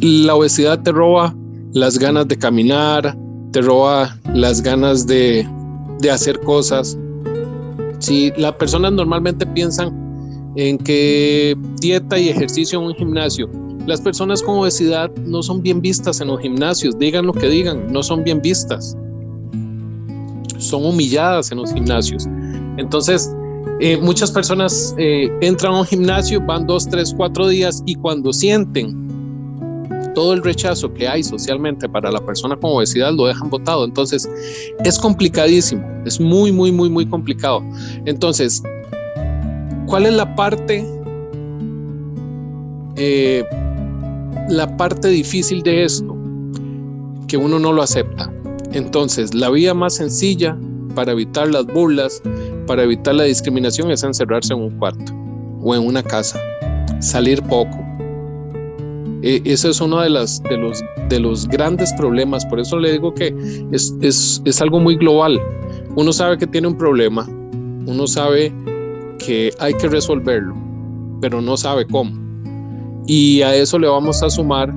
la 0.00 0.34
obesidad 0.34 0.82
te 0.82 0.90
roba 0.90 1.34
las 1.72 1.98
ganas 1.98 2.26
de 2.26 2.36
caminar, 2.36 3.16
te 3.52 3.60
roba 3.60 4.18
las 4.34 4.60
ganas 4.60 5.06
de, 5.06 5.46
hacer 6.10 6.40
cosas. 6.40 6.98
Si 8.00 8.32
las 8.36 8.54
personas 8.54 8.92
normalmente 8.92 9.46
piensan 9.46 9.94
en 10.56 10.78
que 10.78 11.56
dieta 11.80 12.18
y 12.18 12.28
ejercicio 12.28 12.80
en 12.80 12.86
un 12.86 12.94
gimnasio, 12.94 13.48
las 13.86 14.00
personas 14.00 14.42
con 14.42 14.58
obesidad 14.58 15.10
no 15.26 15.42
son 15.42 15.62
bien 15.62 15.80
vistas 15.80 16.20
en 16.20 16.28
los 16.28 16.40
gimnasios, 16.40 16.98
digan 16.98 17.26
lo 17.26 17.32
que 17.32 17.48
digan, 17.48 17.92
no 17.92 18.02
son 18.02 18.24
bien 18.24 18.40
vistas. 18.42 18.96
Son 20.58 20.84
humilladas 20.84 21.50
en 21.52 21.58
los 21.58 21.72
gimnasios. 21.72 22.26
Entonces, 22.76 23.34
eh, 23.80 23.96
muchas 23.96 24.30
personas 24.30 24.94
eh, 24.98 25.30
entran 25.40 25.72
a 25.72 25.80
un 25.80 25.86
gimnasio, 25.86 26.40
van 26.40 26.66
dos, 26.66 26.86
tres, 26.86 27.14
cuatro 27.16 27.48
días 27.48 27.82
y 27.86 27.94
cuando 27.94 28.32
sienten 28.32 29.10
todo 30.14 30.34
el 30.34 30.42
rechazo 30.42 30.92
que 30.92 31.08
hay 31.08 31.22
socialmente 31.22 31.88
para 31.88 32.10
la 32.10 32.20
persona 32.20 32.56
con 32.56 32.72
obesidad 32.72 33.12
lo 33.14 33.26
dejan 33.26 33.48
botado. 33.48 33.84
Entonces 33.84 34.28
es 34.84 34.98
complicadísimo, 34.98 35.82
es 36.04 36.20
muy, 36.20 36.52
muy, 36.52 36.72
muy, 36.72 36.90
muy 36.90 37.06
complicado. 37.06 37.62
Entonces, 38.04 38.62
¿cuál 39.86 40.06
es 40.06 40.12
la 40.12 40.34
parte, 40.34 40.86
eh, 42.96 43.44
la 44.48 44.76
parte 44.76 45.08
difícil 45.08 45.62
de 45.62 45.84
esto? 45.84 46.16
Que 47.28 47.36
uno 47.36 47.58
no 47.58 47.72
lo 47.72 47.82
acepta. 47.82 48.30
Entonces, 48.72 49.34
la 49.34 49.50
vía 49.50 49.74
más 49.74 49.94
sencilla 49.94 50.56
para 50.94 51.12
evitar 51.12 51.48
las 51.48 51.66
burlas, 51.66 52.22
para 52.66 52.84
evitar 52.84 53.14
la 53.14 53.24
discriminación 53.24 53.90
es 53.90 54.02
encerrarse 54.02 54.52
en 54.52 54.60
un 54.60 54.70
cuarto 54.78 55.12
o 55.62 55.74
en 55.74 55.86
una 55.86 56.02
casa, 56.02 56.40
salir 57.00 57.42
poco. 57.42 57.78
E, 59.22 59.42
eso 59.44 59.70
es 59.70 59.80
uno 59.80 60.00
de, 60.00 60.10
las, 60.10 60.42
de, 60.44 60.56
los, 60.56 60.82
de 61.08 61.20
los 61.20 61.46
grandes 61.48 61.92
problemas, 61.94 62.46
por 62.46 62.60
eso 62.60 62.78
le 62.78 62.92
digo 62.92 63.12
que 63.14 63.34
es, 63.72 63.94
es, 64.00 64.40
es 64.44 64.60
algo 64.62 64.80
muy 64.80 64.96
global. 64.96 65.40
Uno 65.96 66.12
sabe 66.12 66.38
que 66.38 66.46
tiene 66.46 66.68
un 66.68 66.78
problema, 66.78 67.26
uno 67.86 68.06
sabe 68.06 68.52
que 69.18 69.52
hay 69.58 69.74
que 69.74 69.88
resolverlo, 69.88 70.54
pero 71.20 71.40
no 71.40 71.56
sabe 71.56 71.86
cómo. 71.86 72.18
Y 73.06 73.42
a 73.42 73.54
eso 73.54 73.78
le 73.78 73.88
vamos 73.88 74.22
a 74.22 74.30
sumar 74.30 74.72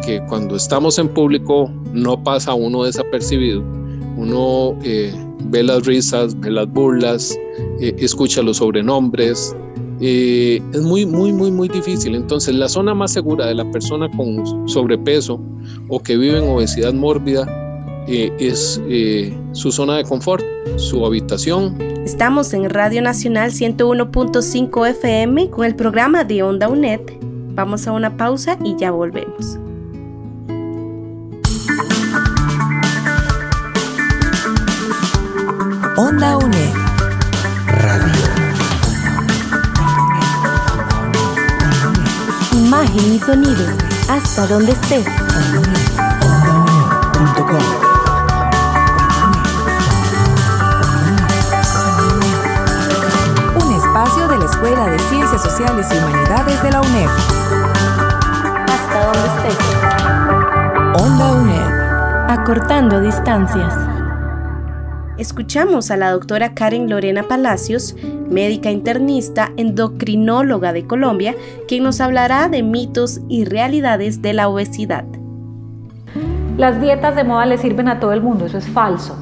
que 0.00 0.20
cuando 0.28 0.56
estamos 0.56 0.98
en 0.98 1.08
público 1.08 1.70
no 1.92 2.22
pasa 2.22 2.54
uno 2.54 2.84
desapercibido. 2.84 3.62
Uno 4.16 4.76
eh, 4.82 5.12
ve 5.44 5.62
las 5.62 5.86
risas, 5.86 6.38
ve 6.40 6.50
las 6.50 6.68
burlas, 6.68 7.36
eh, 7.80 7.94
escucha 7.98 8.42
los 8.42 8.58
sobrenombres. 8.58 9.54
Eh, 10.00 10.62
es 10.72 10.82
muy, 10.82 11.06
muy, 11.06 11.32
muy, 11.32 11.50
muy 11.50 11.68
difícil. 11.68 12.14
Entonces, 12.14 12.54
la 12.54 12.68
zona 12.68 12.94
más 12.94 13.12
segura 13.12 13.46
de 13.46 13.54
la 13.54 13.70
persona 13.70 14.08
con 14.16 14.68
sobrepeso 14.68 15.40
o 15.88 16.00
que 16.00 16.16
vive 16.16 16.38
en 16.38 16.48
obesidad 16.48 16.92
mórbida 16.92 17.46
eh, 18.06 18.32
es 18.38 18.80
su 19.52 19.72
zona 19.72 19.96
de 19.96 20.04
confort, 20.04 20.44
su 20.76 21.04
habitación. 21.04 21.76
Estamos 22.04 22.54
en 22.54 22.70
Radio 22.70 23.02
Nacional 23.02 23.50
101.5 23.50 24.88
FM 24.88 25.50
con 25.50 25.66
el 25.66 25.74
programa 25.74 26.24
de 26.24 26.42
Onda 26.42 26.68
UNED. 26.68 27.00
Vamos 27.54 27.86
a 27.88 27.92
una 27.92 28.16
pausa 28.16 28.56
y 28.64 28.76
ya 28.76 28.92
volvemos. 28.92 29.58
Onda 36.00 36.36
UNE. 36.36 36.72
Radio. 37.66 38.28
Imagen 42.52 43.14
y 43.14 43.18
sonido. 43.18 43.66
Hasta 44.08 44.46
donde 44.46 44.70
estés. 44.70 45.04
Onda 53.56 54.46
Escuela 54.46 54.86
de 54.86 54.98
Ciencias 55.00 55.42
Sociales 55.42 55.88
y 55.90 55.96
Humanidades 55.96 56.62
de 56.62 56.70
la 56.70 56.80
UNED. 56.80 57.08
Hasta 58.68 59.04
donde 59.04 59.48
estés. 59.48 61.02
Onda 61.02 61.32
UNED. 61.32 62.30
Acortando 62.30 63.00
distancias. 63.00 63.97
Escuchamos 65.18 65.90
a 65.90 65.96
la 65.96 66.12
doctora 66.12 66.54
Karen 66.54 66.88
Lorena 66.88 67.24
Palacios, 67.24 67.96
médica 68.30 68.70
internista, 68.70 69.50
endocrinóloga 69.56 70.72
de 70.72 70.86
Colombia, 70.86 71.34
quien 71.66 71.82
nos 71.82 72.00
hablará 72.00 72.48
de 72.48 72.62
mitos 72.62 73.20
y 73.28 73.44
realidades 73.44 74.22
de 74.22 74.32
la 74.32 74.48
obesidad. 74.48 75.04
Las 76.56 76.80
dietas 76.80 77.16
de 77.16 77.24
moda 77.24 77.46
le 77.46 77.58
sirven 77.58 77.88
a 77.88 77.98
todo 77.98 78.12
el 78.12 78.22
mundo, 78.22 78.46
eso 78.46 78.58
es 78.58 78.68
falso. 78.68 79.16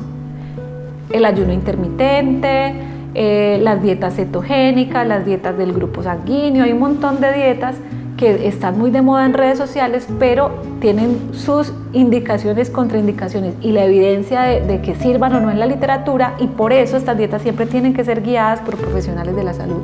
El 1.10 1.24
ayuno 1.24 1.54
intermitente, 1.54 2.74
eh, 3.14 3.58
las 3.62 3.82
dietas 3.82 4.16
cetogénicas, 4.16 5.06
las 5.08 5.24
dietas 5.24 5.56
del 5.56 5.72
grupo 5.72 6.02
sanguíneo, 6.02 6.64
hay 6.64 6.72
un 6.72 6.80
montón 6.80 7.22
de 7.22 7.32
dietas 7.32 7.76
que 8.16 8.48
están 8.48 8.78
muy 8.78 8.90
de 8.90 9.02
moda 9.02 9.26
en 9.26 9.34
redes 9.34 9.58
sociales, 9.58 10.06
pero 10.18 10.50
tienen 10.80 11.30
sus 11.32 11.72
indicaciones, 11.92 12.70
contraindicaciones 12.70 13.54
y 13.60 13.72
la 13.72 13.84
evidencia 13.84 14.42
de, 14.42 14.80
que 14.80 14.94
sirvan 14.94 15.34
o 15.34 15.40
no 15.40 15.50
en 15.50 15.58
la 15.58 15.66
literatura 15.66 16.34
y 16.38 16.46
por 16.46 16.72
eso 16.72 16.96
estas 16.96 17.18
dietas 17.18 17.42
siempre 17.42 17.66
tienen 17.66 17.94
que 17.94 18.04
ser 18.04 18.22
guiadas 18.22 18.60
por 18.60 18.76
profesionales 18.76 19.36
de 19.36 19.44
la 19.44 19.52
salud. 19.52 19.80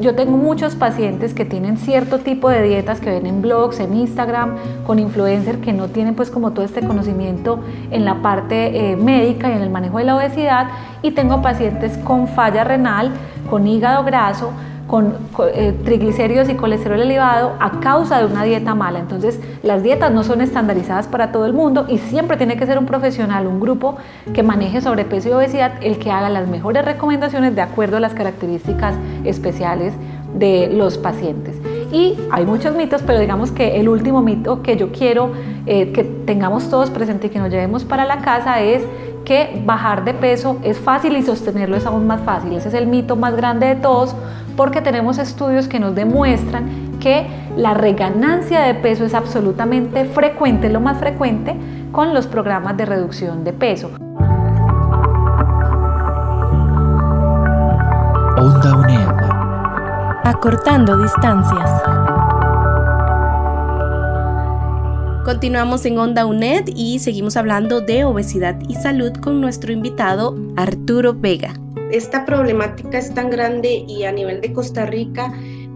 Yo 0.00 0.14
tengo 0.14 0.36
muchos 0.36 0.74
pacientes 0.74 1.34
que 1.34 1.44
tienen 1.44 1.78
cierto 1.78 2.18
tipo 2.18 2.50
de 2.50 2.62
dietas 2.62 3.00
que 3.00 3.10
ven 3.10 3.26
en 3.26 3.40
blogs, 3.40 3.78
en 3.78 3.94
Instagram, 3.94 4.56
con 4.86 4.98
influencers 4.98 5.58
que 5.58 5.72
no 5.72 5.88
tienen 5.88 6.14
pues 6.14 6.30
como 6.30 6.50
todo 6.52 6.64
este 6.64 6.84
conocimiento 6.84 7.60
en 7.90 8.04
la 8.04 8.20
parte 8.20 8.92
eh, 8.92 8.96
médica 8.96 9.48
y 9.48 9.52
en 9.52 9.62
el 9.62 9.70
manejo 9.70 9.98
de 9.98 10.04
la 10.04 10.16
obesidad 10.16 10.68
y 11.00 11.12
tengo 11.12 11.42
pacientes 11.42 11.96
con 11.98 12.26
falla 12.26 12.64
renal, 12.64 13.12
con 13.48 13.66
hígado 13.66 14.04
graso, 14.04 14.52
con 14.86 15.14
eh, 15.54 15.74
triglicéridos 15.84 16.48
y 16.48 16.54
colesterol 16.54 17.00
elevado 17.00 17.54
a 17.60 17.80
causa 17.80 18.18
de 18.18 18.26
una 18.26 18.44
dieta 18.44 18.74
mala. 18.74 18.98
Entonces, 18.98 19.40
las 19.62 19.82
dietas 19.82 20.12
no 20.12 20.24
son 20.24 20.40
estandarizadas 20.40 21.06
para 21.08 21.32
todo 21.32 21.46
el 21.46 21.52
mundo 21.52 21.86
y 21.88 21.98
siempre 21.98 22.36
tiene 22.36 22.56
que 22.56 22.66
ser 22.66 22.78
un 22.78 22.86
profesional, 22.86 23.46
un 23.46 23.60
grupo 23.60 23.96
que 24.32 24.42
maneje 24.42 24.80
sobrepeso 24.80 25.28
y 25.28 25.32
obesidad 25.32 25.72
el 25.82 25.98
que 25.98 26.10
haga 26.10 26.28
las 26.28 26.48
mejores 26.48 26.84
recomendaciones 26.84 27.54
de 27.54 27.62
acuerdo 27.62 27.96
a 27.96 28.00
las 28.00 28.14
características 28.14 28.94
especiales 29.24 29.94
de 30.34 30.68
los 30.68 30.98
pacientes. 30.98 31.56
Y 31.92 32.16
hay 32.30 32.44
muchos 32.44 32.74
mitos, 32.74 33.02
pero 33.02 33.20
digamos 33.20 33.52
que 33.52 33.78
el 33.80 33.88
último 33.88 34.20
mito 34.20 34.62
que 34.62 34.76
yo 34.76 34.90
quiero 34.90 35.32
eh, 35.66 35.92
que 35.92 36.04
tengamos 36.04 36.68
todos 36.68 36.90
presente 36.90 37.28
y 37.28 37.30
que 37.30 37.38
nos 37.38 37.50
llevemos 37.50 37.84
para 37.84 38.04
la 38.04 38.18
casa 38.18 38.60
es 38.60 38.82
que 39.24 39.62
bajar 39.64 40.04
de 40.04 40.14
peso 40.14 40.58
es 40.62 40.78
fácil 40.78 41.16
y 41.16 41.22
sostenerlo 41.22 41.76
es 41.76 41.86
aún 41.86 42.06
más 42.06 42.20
fácil. 42.22 42.52
Ese 42.52 42.68
es 42.68 42.74
el 42.74 42.86
mito 42.86 43.16
más 43.16 43.34
grande 43.36 43.66
de 43.66 43.76
todos 43.76 44.14
porque 44.56 44.80
tenemos 44.80 45.18
estudios 45.18 45.66
que 45.66 45.80
nos 45.80 45.94
demuestran 45.94 46.98
que 47.00 47.26
la 47.56 47.74
reganancia 47.74 48.60
de 48.62 48.74
peso 48.74 49.04
es 49.04 49.14
absolutamente 49.14 50.04
frecuente, 50.04 50.68
lo 50.70 50.80
más 50.80 50.98
frecuente, 50.98 51.56
con 51.92 52.14
los 52.14 52.26
programas 52.26 52.76
de 52.76 52.86
reducción 52.86 53.44
de 53.44 53.52
peso. 53.52 53.90
Onda 58.36 58.76
UNED. 58.76 59.08
Acortando 60.24 60.96
distancias. 60.98 62.13
Continuamos 65.24 65.84
en 65.86 65.98
Onda 65.98 66.26
UNED 66.26 66.68
y 66.74 66.98
seguimos 66.98 67.36
hablando 67.36 67.80
de 67.80 68.04
obesidad 68.04 68.58
y 68.68 68.74
salud 68.74 69.12
con 69.22 69.40
nuestro 69.40 69.72
invitado 69.72 70.36
Arturo 70.56 71.14
Vega 71.14 71.54
esta 71.94 72.24
problemática 72.24 72.98
es 72.98 73.12
tan 73.14 73.30
grande 73.30 73.84
y 73.86 74.02
a 74.02 74.12
nivel 74.12 74.40
de 74.40 74.52
Costa 74.52 74.86
Rica, 74.86 75.32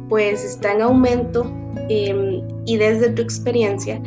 pues 0.08 0.44
está 0.44 0.72
en 0.72 0.82
aumento 0.82 1.50
em, 1.88 2.42
y 2.66 2.76
desde 2.76 3.10
tu 3.10 3.22
experiencia, 3.22 4.00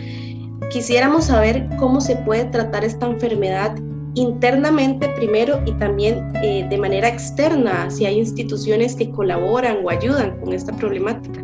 quisiéramos 0.72 1.26
saber 1.26 1.68
cómo 1.80 2.02
se 2.02 2.18
puede 2.18 2.46
tratar 2.46 2.84
esta 2.84 3.08
enfermedad 3.08 3.76
internamente 4.16 5.08
primero 5.16 5.62
y 5.66 5.72
también 5.74 6.34
eh, 6.44 6.68
de 6.70 6.78
manera 6.78 7.08
externa, 7.08 7.90
si 7.90 8.06
hay 8.06 8.18
instituciones 8.18 8.96
que 8.96 9.10
colaboran 9.12 9.78
o 9.86 9.90
ayudan 9.90 10.38
con 10.42 10.52
esta 10.52 10.76
problemática. 10.76 11.42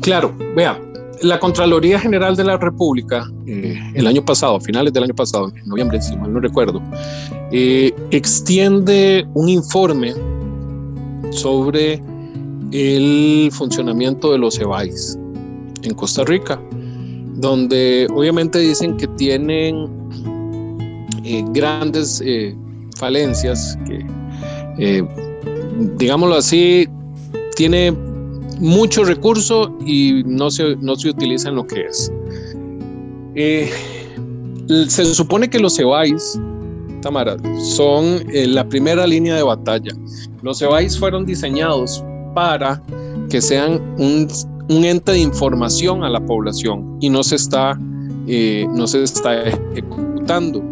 Claro, 0.00 0.34
vea, 0.56 0.80
la 1.22 1.38
Contraloría 1.38 1.98
General 1.98 2.36
de 2.36 2.44
la 2.44 2.56
República, 2.56 3.30
eh, 3.46 3.78
el 3.94 4.06
año 4.06 4.24
pasado, 4.24 4.56
a 4.56 4.60
finales 4.60 4.92
del 4.92 5.04
año 5.04 5.14
pasado, 5.14 5.50
en 5.54 5.68
noviembre, 5.68 6.00
si 6.00 6.16
mal 6.16 6.32
no 6.32 6.40
recuerdo, 6.40 6.82
eh, 7.52 7.92
extiende 8.10 9.26
un 9.34 9.48
informe 9.48 10.14
sobre 11.30 12.02
el 12.72 13.50
funcionamiento 13.52 14.32
de 14.32 14.38
los 14.38 14.58
EBAIS 14.58 15.18
en 15.82 15.94
Costa 15.94 16.24
Rica, 16.24 16.60
donde 17.36 18.06
obviamente 18.14 18.58
dicen 18.58 18.96
que 18.96 19.06
tienen 19.08 19.88
eh, 21.24 21.44
grandes 21.52 22.22
falencias, 22.96 23.78
que 23.86 24.04
digámoslo 25.96 26.36
así, 26.36 26.88
tiene 27.56 27.92
mucho 28.58 29.04
recurso 29.04 29.76
y 29.84 30.22
no 30.24 30.50
se, 30.50 30.76
no 30.76 30.96
se 30.96 31.10
utiliza 31.10 31.48
en 31.48 31.56
lo 31.56 31.66
que 31.66 31.86
es. 31.86 32.12
Eh, 33.34 33.70
se 34.88 35.04
supone 35.06 35.48
que 35.48 35.58
los 35.58 35.78
EBAIS, 35.78 36.40
Tamara, 37.02 37.36
son 37.62 38.22
eh, 38.32 38.46
la 38.46 38.68
primera 38.68 39.06
línea 39.06 39.36
de 39.36 39.42
batalla. 39.42 39.92
Los 40.42 40.60
EBAIS 40.60 40.98
fueron 40.98 41.24
diseñados 41.24 42.04
para 42.34 42.82
que 43.30 43.40
sean 43.40 43.80
un, 43.98 44.28
un 44.68 44.84
ente 44.84 45.12
de 45.12 45.20
información 45.20 46.04
a 46.04 46.10
la 46.10 46.20
población 46.24 46.98
y 47.00 47.10
no 47.10 47.22
se 47.22 47.36
está, 47.36 47.78
eh, 48.26 48.66
no 48.74 48.86
se 48.86 49.02
está 49.02 49.42
ejecutando. 49.42 50.62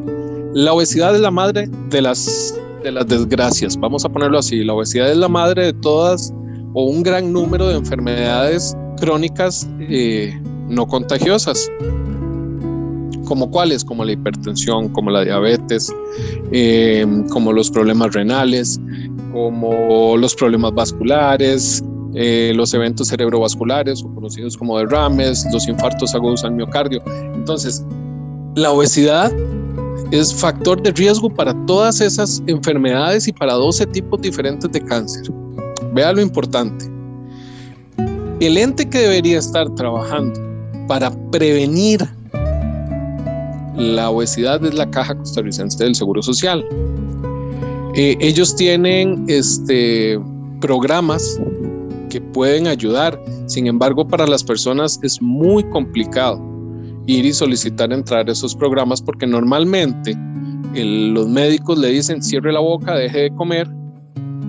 La 0.54 0.72
obesidad 0.72 1.14
es 1.14 1.20
la 1.20 1.30
madre 1.30 1.68
de 1.90 2.02
las, 2.02 2.54
de 2.82 2.92
las 2.92 3.06
desgracias, 3.06 3.76
vamos 3.78 4.04
a 4.04 4.08
ponerlo 4.08 4.38
así. 4.38 4.64
La 4.64 4.74
obesidad 4.74 5.10
es 5.10 5.16
la 5.16 5.28
madre 5.28 5.66
de 5.66 5.72
todas 5.74 6.32
o 6.78 6.84
un 6.84 7.02
gran 7.02 7.32
número 7.32 7.68
de 7.68 7.76
enfermedades 7.76 8.76
crónicas 9.00 9.66
eh, 9.80 10.38
no 10.68 10.86
contagiosas. 10.86 11.70
¿Como 13.24 13.50
cuáles? 13.50 13.82
Como 13.82 14.04
la 14.04 14.12
hipertensión, 14.12 14.90
como 14.90 15.10
la 15.10 15.24
diabetes, 15.24 15.90
eh, 16.52 17.06
como 17.30 17.54
los 17.54 17.70
problemas 17.70 18.12
renales, 18.12 18.78
como 19.32 20.18
los 20.18 20.34
problemas 20.34 20.74
vasculares, 20.74 21.82
eh, 22.14 22.52
los 22.54 22.74
eventos 22.74 23.08
cerebrovasculares 23.08 24.04
o 24.04 24.14
conocidos 24.14 24.54
como 24.54 24.78
derrames, 24.78 25.46
los 25.54 25.66
infartos 25.66 26.14
agudos 26.14 26.44
al 26.44 26.52
miocardio. 26.52 27.02
Entonces, 27.34 27.86
la 28.54 28.70
obesidad 28.70 29.32
es 30.10 30.34
factor 30.34 30.82
de 30.82 30.92
riesgo 30.92 31.30
para 31.30 31.54
todas 31.64 32.02
esas 32.02 32.42
enfermedades 32.46 33.26
y 33.28 33.32
para 33.32 33.54
12 33.54 33.86
tipos 33.86 34.20
diferentes 34.20 34.70
de 34.70 34.80
cáncer. 34.82 35.24
Vea 35.96 36.12
lo 36.12 36.20
importante. 36.20 36.84
El 38.40 38.58
ente 38.58 38.86
que 38.86 38.98
debería 38.98 39.38
estar 39.38 39.74
trabajando 39.76 40.38
para 40.86 41.10
prevenir 41.30 42.06
la 43.76 44.10
obesidad 44.10 44.62
es 44.66 44.74
la 44.74 44.90
Caja 44.90 45.16
Costarricense 45.16 45.82
del 45.82 45.94
Seguro 45.94 46.22
Social. 46.22 46.62
Eh, 47.94 48.14
ellos 48.20 48.54
tienen 48.56 49.24
este, 49.26 50.20
programas 50.60 51.40
que 52.10 52.20
pueden 52.20 52.66
ayudar, 52.66 53.18
sin 53.46 53.66
embargo 53.66 54.06
para 54.06 54.26
las 54.26 54.44
personas 54.44 55.00
es 55.02 55.20
muy 55.22 55.64
complicado 55.70 56.38
ir 57.06 57.24
y 57.24 57.32
solicitar 57.32 57.90
entrar 57.90 58.28
a 58.28 58.32
esos 58.32 58.54
programas 58.54 59.00
porque 59.00 59.26
normalmente 59.26 60.14
los 60.74 61.26
médicos 61.26 61.78
le 61.78 61.88
dicen 61.88 62.22
cierre 62.22 62.52
la 62.52 62.60
boca, 62.60 62.94
deje 62.94 63.18
de 63.18 63.30
comer 63.34 63.66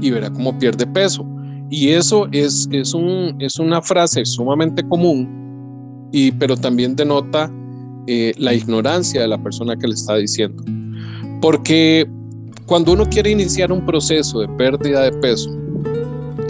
y 0.02 0.12
verá 0.12 0.30
cómo 0.30 0.60
pierde 0.60 0.86
peso. 0.86 1.26
Y 1.70 1.90
eso 1.90 2.28
es, 2.32 2.68
es, 2.72 2.94
un, 2.94 3.36
es 3.40 3.60
una 3.60 3.82
frase 3.82 4.24
sumamente 4.26 4.84
común, 4.88 6.10
y, 6.12 6.32
pero 6.32 6.56
también 6.56 6.96
denota 6.96 7.52
eh, 8.08 8.34
la 8.38 8.54
ignorancia 8.54 9.22
de 9.22 9.28
la 9.28 9.38
persona 9.38 9.76
que 9.76 9.88
le 9.88 9.94
está 9.94 10.16
diciendo. 10.16 10.64
Porque 11.42 12.08
cuando 12.66 12.94
uno 12.94 13.06
quiere 13.06 13.32
iniciar 13.32 13.72
un 13.72 13.86
proceso 13.86 14.40
de 14.40 14.48
pérdida 14.50 15.04
de 15.04 15.12
peso, 15.20 15.50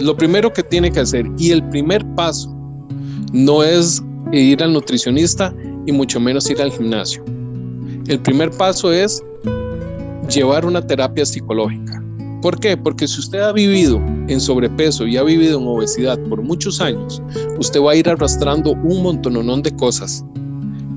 lo 0.00 0.16
primero 0.16 0.52
que 0.52 0.62
tiene 0.62 0.90
que 0.92 1.00
hacer 1.00 1.26
y 1.38 1.50
el 1.50 1.62
primer 1.70 2.04
paso 2.14 2.54
no 3.32 3.62
es 3.62 4.02
ir 4.32 4.62
al 4.62 4.72
nutricionista 4.72 5.54
y 5.86 5.92
mucho 5.92 6.20
menos 6.20 6.48
ir 6.50 6.60
al 6.60 6.70
gimnasio. 6.70 7.24
El 8.06 8.20
primer 8.20 8.50
paso 8.50 8.92
es 8.92 9.22
llevar 10.28 10.64
una 10.64 10.86
terapia 10.86 11.26
psicológica. 11.26 11.97
¿Por 12.42 12.60
qué? 12.60 12.76
Porque 12.76 13.08
si 13.08 13.18
usted 13.20 13.40
ha 13.40 13.52
vivido 13.52 14.00
en 14.28 14.40
sobrepeso 14.40 15.06
y 15.06 15.16
ha 15.16 15.22
vivido 15.22 15.58
en 15.58 15.66
obesidad 15.66 16.18
por 16.28 16.40
muchos 16.42 16.80
años, 16.80 17.20
usted 17.58 17.80
va 17.80 17.92
a 17.92 17.96
ir 17.96 18.08
arrastrando 18.08 18.72
un 18.72 19.02
montón 19.02 19.62
de 19.62 19.70
cosas, 19.76 20.24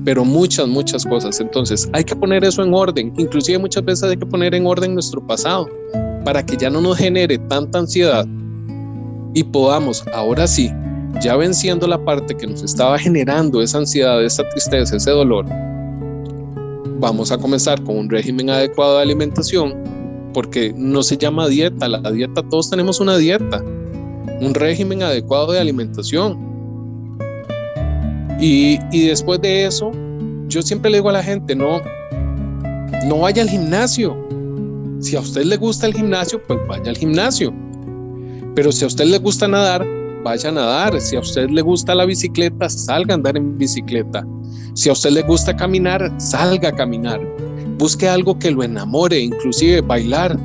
pero 0.04 0.24
muchas, 0.24 0.68
muchas 0.68 1.04
cosas. 1.04 1.40
Entonces 1.40 1.88
hay 1.92 2.04
que 2.04 2.14
poner 2.14 2.44
eso 2.44 2.62
en 2.62 2.72
orden. 2.72 3.12
Inclusive 3.16 3.58
muchas 3.58 3.84
veces 3.84 4.10
hay 4.10 4.16
que 4.16 4.26
poner 4.26 4.54
en 4.54 4.66
orden 4.66 4.94
nuestro 4.94 5.24
pasado 5.26 5.68
para 6.24 6.44
que 6.44 6.56
ya 6.56 6.70
no 6.70 6.80
nos 6.80 6.98
genere 6.98 7.38
tanta 7.38 7.80
ansiedad 7.80 8.26
y 9.34 9.42
podamos, 9.42 10.04
ahora 10.14 10.46
sí, 10.46 10.70
ya 11.20 11.36
venciendo 11.36 11.86
la 11.86 12.02
parte 12.04 12.36
que 12.36 12.46
nos 12.46 12.62
estaba 12.62 12.98
generando 12.98 13.62
esa 13.62 13.78
ansiedad, 13.78 14.22
esa 14.22 14.48
tristeza, 14.50 14.96
ese 14.96 15.10
dolor, 15.10 15.46
vamos 16.98 17.32
a 17.32 17.38
comenzar 17.38 17.82
con 17.82 17.96
un 17.96 18.10
régimen 18.10 18.50
adecuado 18.50 18.96
de 18.96 19.02
alimentación, 19.02 19.74
porque 20.32 20.74
no 20.76 21.02
se 21.02 21.16
llama 21.16 21.48
dieta, 21.48 21.88
la 21.88 22.10
dieta, 22.10 22.42
todos 22.48 22.70
tenemos 22.70 23.00
una 23.00 23.16
dieta, 23.16 23.62
un 24.40 24.54
régimen 24.54 25.02
adecuado 25.02 25.52
de 25.52 25.60
alimentación. 25.60 26.52
Y, 28.40 28.78
después 29.06 29.40
de 29.40 29.66
eso, 29.66 29.92
yo 30.48 30.62
siempre 30.62 30.90
le 30.90 30.98
digo 30.98 31.10
a 31.10 31.12
la 31.12 31.22
gente, 31.22 31.54
no, 31.54 31.80
no 33.06 33.20
vaya 33.20 33.42
al 33.42 33.48
gimnasio. 33.48 34.16
Si 34.98 35.14
a 35.14 35.20
usted 35.20 35.44
le 35.44 35.56
gusta 35.56 35.86
el 35.86 35.94
gimnasio, 35.94 36.42
pues 36.42 36.58
vaya 36.66 36.90
al 36.90 36.96
gimnasio. 36.96 37.54
Pero 38.56 38.72
si 38.72 38.84
a 38.84 38.88
usted 38.88 39.04
le 39.04 39.18
gusta 39.18 39.46
nadar, 39.46 39.86
vaya 40.24 40.48
a 40.48 40.52
nadar. 40.52 41.00
Si 41.00 41.14
a 41.14 41.20
usted 41.20 41.50
le 41.50 41.62
gusta 41.62 41.94
la 41.94 42.04
bicicleta, 42.04 42.68
salga 42.68 43.14
a 43.14 43.16
andar 43.16 43.36
en 43.36 43.56
bicicleta. 43.56 44.26
Si 44.74 44.88
a 44.88 44.92
usted 44.92 45.10
le 45.10 45.22
gusta 45.22 45.54
caminar, 45.54 46.12
salga 46.18 46.70
a 46.70 46.72
caminar. 46.72 47.20
Busque 47.82 48.08
algo 48.08 48.38
que 48.38 48.52
lo 48.52 48.62
enamore, 48.62 49.18
inclusive 49.18 49.80
bailar. 49.80 50.38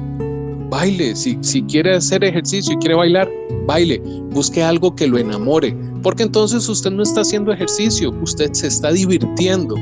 Baile, 0.71 1.15
si, 1.15 1.37
si 1.41 1.61
quiere 1.61 1.93
hacer 1.93 2.23
ejercicio 2.23 2.73
y 2.73 2.77
quiere 2.77 2.95
bailar, 2.95 3.29
baile. 3.67 4.01
Busque 4.31 4.63
algo 4.63 4.95
que 4.95 5.05
lo 5.05 5.19
enamore, 5.19 5.77
porque 6.01 6.23
entonces 6.23 6.67
usted 6.67 6.89
no 6.89 7.03
está 7.03 7.21
haciendo 7.21 7.53
ejercicio, 7.53 8.09
usted 8.23 8.51
se 8.53 8.65
está 8.65 8.91
divirtiendo 8.91 9.75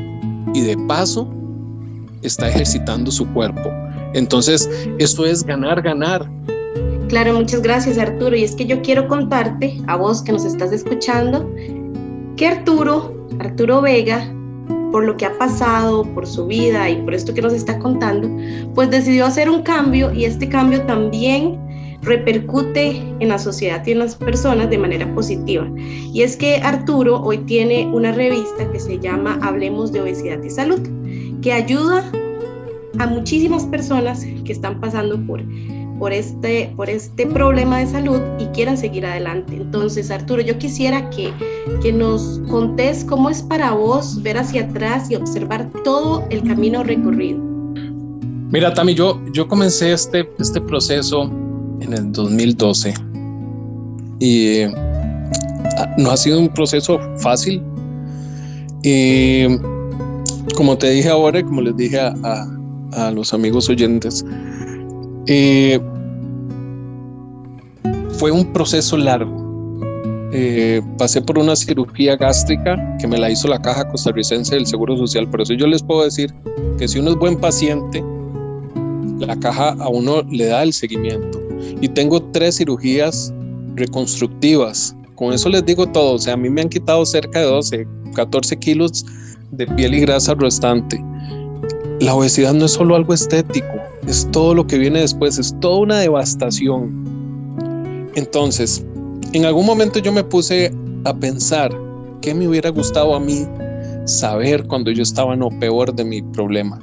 y 0.53 0.63
de 0.63 0.77
paso 0.79 1.29
está 2.23 2.49
ejercitando 2.49 3.09
su 3.09 3.25
cuerpo. 3.27 3.71
Entonces, 4.13 4.69
esto 4.99 5.25
es 5.25 5.41
ganar, 5.41 5.81
ganar. 5.81 6.29
Claro, 7.07 7.35
muchas 7.35 7.61
gracias 7.61 7.97
Arturo. 7.97 8.35
Y 8.35 8.43
es 8.43 8.53
que 8.53 8.65
yo 8.65 8.81
quiero 8.81 9.07
contarte, 9.07 9.81
a 9.87 9.95
vos 9.95 10.21
que 10.21 10.33
nos 10.33 10.43
estás 10.43 10.73
escuchando, 10.73 11.49
que 12.35 12.47
Arturo, 12.47 13.29
Arturo 13.39 13.81
Vega, 13.81 14.34
por 14.91 15.03
lo 15.03 15.17
que 15.17 15.25
ha 15.25 15.37
pasado, 15.37 16.03
por 16.13 16.25
su 16.25 16.47
vida 16.47 16.89
y 16.89 17.01
por 17.01 17.13
esto 17.13 17.33
que 17.33 17.41
nos 17.41 17.53
está 17.53 17.77
contando, 17.79 18.29
pues 18.73 18.89
decidió 18.89 19.25
hacer 19.25 19.49
un 19.49 19.61
cambio 19.63 20.13
y 20.13 20.25
este 20.25 20.47
cambio 20.47 20.81
también 20.83 21.59
repercute 22.01 23.01
en 23.19 23.29
la 23.29 23.39
sociedad 23.39 23.85
y 23.85 23.91
en 23.91 23.99
las 23.99 24.15
personas 24.15 24.69
de 24.69 24.77
manera 24.77 25.11
positiva. 25.13 25.67
Y 25.77 26.21
es 26.21 26.37
que 26.37 26.57
Arturo 26.57 27.21
hoy 27.21 27.39
tiene 27.39 27.87
una 27.87 28.11
revista 28.11 28.71
que 28.71 28.79
se 28.79 28.99
llama 28.99 29.39
Hablemos 29.41 29.91
de 29.91 30.01
Obesidad 30.01 30.41
y 30.43 30.49
Salud, 30.49 30.81
que 31.41 31.51
ayuda 31.51 32.03
a 32.99 33.07
muchísimas 33.07 33.65
personas 33.65 34.25
que 34.45 34.53
están 34.53 34.79
pasando 34.79 35.19
por, 35.25 35.41
por, 35.99 36.13
este, 36.13 36.71
por 36.75 36.89
este 36.89 37.25
problema 37.25 37.79
de 37.79 37.87
salud 37.87 38.19
y 38.39 38.45
quieran 38.47 38.77
seguir 38.77 39.05
adelante. 39.05 39.55
Entonces, 39.55 40.11
Arturo, 40.11 40.41
yo 40.41 40.57
quisiera 40.57 41.09
que, 41.09 41.31
que 41.81 41.91
nos 41.91 42.41
contés 42.49 43.03
cómo 43.05 43.29
es 43.29 43.41
para 43.41 43.71
vos 43.71 44.21
ver 44.21 44.37
hacia 44.37 44.63
atrás 44.63 45.09
y 45.09 45.15
observar 45.15 45.69
todo 45.83 46.25
el 46.29 46.43
camino 46.43 46.83
recorrido. 46.83 47.39
Mira, 48.51 48.73
Tami, 48.73 48.93
yo, 48.93 49.21
yo 49.33 49.47
comencé 49.47 49.93
este, 49.93 50.29
este 50.39 50.61
proceso 50.61 51.23
en 51.81 51.93
el 51.93 52.11
2012 52.11 52.93
y 54.19 54.61
ah, 54.63 55.95
no 55.97 56.11
ha 56.11 56.17
sido 56.17 56.39
un 56.39 56.49
proceso 56.49 56.99
fácil. 57.17 57.61
Y 58.83 59.45
como 60.55 60.77
te 60.77 60.89
dije 60.91 61.09
ahora, 61.09 61.43
como 61.43 61.61
les 61.61 61.75
dije 61.75 61.99
a, 61.99 62.13
a 62.95 63.11
los 63.11 63.33
amigos 63.33 63.69
oyentes. 63.69 64.25
Eh, 65.27 65.79
fue 68.17 68.31
un 68.31 68.51
proceso 68.53 68.97
largo. 68.97 69.43
Eh, 70.31 70.81
pasé 70.97 71.21
por 71.21 71.39
una 71.39 71.55
cirugía 71.55 72.17
gástrica 72.17 72.97
que 72.99 73.07
me 73.07 73.17
la 73.17 73.31
hizo 73.31 73.47
la 73.47 73.61
Caja 73.61 73.87
Costarricense 73.87 74.55
del 74.55 74.65
Seguro 74.65 74.97
Social. 74.97 75.29
Por 75.29 75.41
eso 75.41 75.53
yo 75.53 75.67
les 75.67 75.81
puedo 75.81 76.03
decir 76.03 76.33
que 76.77 76.87
si 76.87 76.99
uno 76.99 77.11
es 77.11 77.15
buen 77.17 77.37
paciente, 77.37 78.03
la 79.19 79.39
caja 79.39 79.69
a 79.79 79.87
uno 79.87 80.23
le 80.29 80.45
da 80.47 80.63
el 80.63 80.73
seguimiento. 80.73 81.41
Y 81.81 81.87
tengo 81.87 82.21
tres 82.31 82.57
cirugías 82.57 83.33
reconstructivas. 83.75 84.95
Con 85.15 85.33
eso 85.33 85.49
les 85.49 85.65
digo 85.65 85.87
todo. 85.87 86.15
O 86.15 86.19
sea, 86.19 86.33
a 86.33 86.37
mí 86.37 86.49
me 86.49 86.61
han 86.61 86.69
quitado 86.69 87.05
cerca 87.05 87.39
de 87.39 87.45
12, 87.45 87.87
14 88.13 88.57
kilos 88.57 89.05
de 89.51 89.65
piel 89.67 89.93
y 89.93 90.01
grasa 90.01 90.33
restante 90.35 91.01
la 91.99 92.13
obesidad 92.13 92.53
no 92.53 92.65
es 92.65 92.71
solo 92.71 92.95
algo 92.95 93.13
estético, 93.13 93.67
es 94.07 94.27
todo 94.31 94.53
lo 94.53 94.67
que 94.67 94.77
viene 94.77 94.99
después, 94.99 95.37
es 95.37 95.55
toda 95.61 95.79
una 95.79 95.99
devastación. 95.99 97.05
Entonces, 98.15 98.83
en 99.33 99.45
algún 99.45 99.65
momento 99.65 99.99
yo 99.99 100.11
me 100.11 100.23
puse 100.23 100.73
a 101.05 101.13
pensar 101.13 101.71
qué 102.21 102.33
me 102.33 102.47
hubiera 102.47 102.69
gustado 102.69 103.15
a 103.15 103.19
mí 103.19 103.45
saber 104.05 104.65
cuando 104.67 104.91
yo 104.91 105.03
estaba 105.03 105.33
en 105.33 105.39
lo 105.39 105.49
peor 105.59 105.93
de 105.93 106.03
mi 106.03 106.21
problema. 106.21 106.79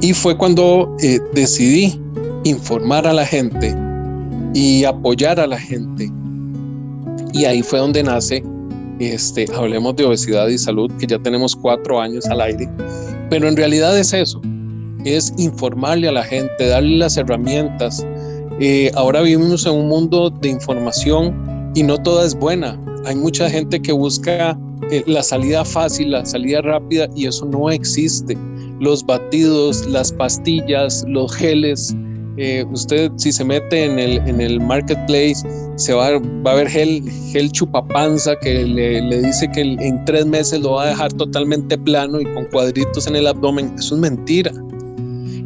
Y 0.00 0.12
fue 0.12 0.36
cuando 0.36 0.94
eh, 1.02 1.18
decidí 1.34 2.00
informar 2.44 3.06
a 3.06 3.12
la 3.12 3.26
gente 3.26 3.74
y 4.54 4.84
apoyar 4.84 5.40
a 5.40 5.46
la 5.46 5.58
gente. 5.58 6.10
Y 7.32 7.44
ahí 7.44 7.62
fue 7.62 7.80
donde 7.80 8.02
nace 8.02 8.42
este, 9.00 9.46
Hablemos 9.54 9.96
de 9.96 10.04
Obesidad 10.04 10.48
y 10.48 10.58
Salud, 10.58 10.90
que 10.98 11.06
ya 11.06 11.18
tenemos 11.18 11.54
cuatro 11.54 12.00
años 12.00 12.26
al 12.26 12.40
aire 12.40 12.68
pero 13.30 13.48
en 13.48 13.56
realidad 13.56 13.98
es 13.98 14.12
eso, 14.12 14.40
es 15.04 15.32
informarle 15.38 16.08
a 16.08 16.12
la 16.12 16.24
gente, 16.24 16.66
darle 16.66 16.98
las 16.98 17.16
herramientas. 17.16 18.06
Eh, 18.60 18.90
ahora 18.94 19.22
vivimos 19.22 19.66
en 19.66 19.74
un 19.74 19.88
mundo 19.88 20.30
de 20.30 20.48
información 20.48 21.72
y 21.74 21.82
no 21.82 21.96
toda 21.98 22.26
es 22.26 22.34
buena. 22.34 22.78
Hay 23.04 23.14
mucha 23.14 23.48
gente 23.48 23.80
que 23.80 23.92
busca 23.92 24.58
eh, 24.90 25.02
la 25.06 25.22
salida 25.22 25.64
fácil, 25.64 26.10
la 26.12 26.24
salida 26.24 26.62
rápida 26.62 27.08
y 27.14 27.26
eso 27.26 27.46
no 27.46 27.70
existe. 27.70 28.36
Los 28.80 29.04
batidos, 29.04 29.86
las 29.86 30.12
pastillas, 30.12 31.04
los 31.08 31.34
geles, 31.34 31.94
eh, 32.38 32.64
usted 32.70 33.10
si 33.16 33.32
se 33.32 33.44
mete 33.44 33.84
en 33.84 33.98
el, 33.98 34.18
en 34.28 34.40
el 34.40 34.60
marketplace, 34.60 35.42
se 35.76 35.92
va, 35.92 36.18
va 36.46 36.52
a 36.52 36.54
ver 36.54 36.68
gel, 36.68 37.02
gel 37.32 37.50
chupapanza 37.50 38.36
que 38.40 38.64
le, 38.64 39.00
le, 39.02 39.22
dice 39.22 39.50
que 39.50 39.60
en 39.60 40.04
tres 40.04 40.24
meses 40.24 40.60
lo 40.60 40.72
va 40.72 40.84
a 40.84 40.86
dejar 40.86 41.12
totalmente 41.14 41.76
plano 41.76 42.20
y 42.20 42.24
con 42.34 42.44
cuadritos 42.46 43.06
en 43.08 43.16
el 43.16 43.26
abdomen. 43.26 43.74
Eso 43.78 43.96
es 43.96 44.00
mentira. 44.00 44.52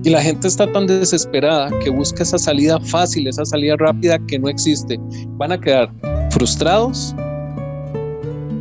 Y 0.05 0.11
la 0.11 0.21
gente 0.21 0.49
está 0.49 0.71
tan 0.73 0.87
desesperada 0.87 1.71
que 1.83 1.89
busca 1.89 2.25
esa 2.25 2.37
salida 2.37 2.79
fácil, 2.81 3.27
esa 3.29 3.45
salida 3.45 3.77
rápida 3.79 4.19
que 4.27 4.39
no 4.39 4.49
existe. 4.49 4.99
Van 5.39 5.53
a 5.53 5.61
quedar 5.61 5.91
frustrados, 6.31 7.15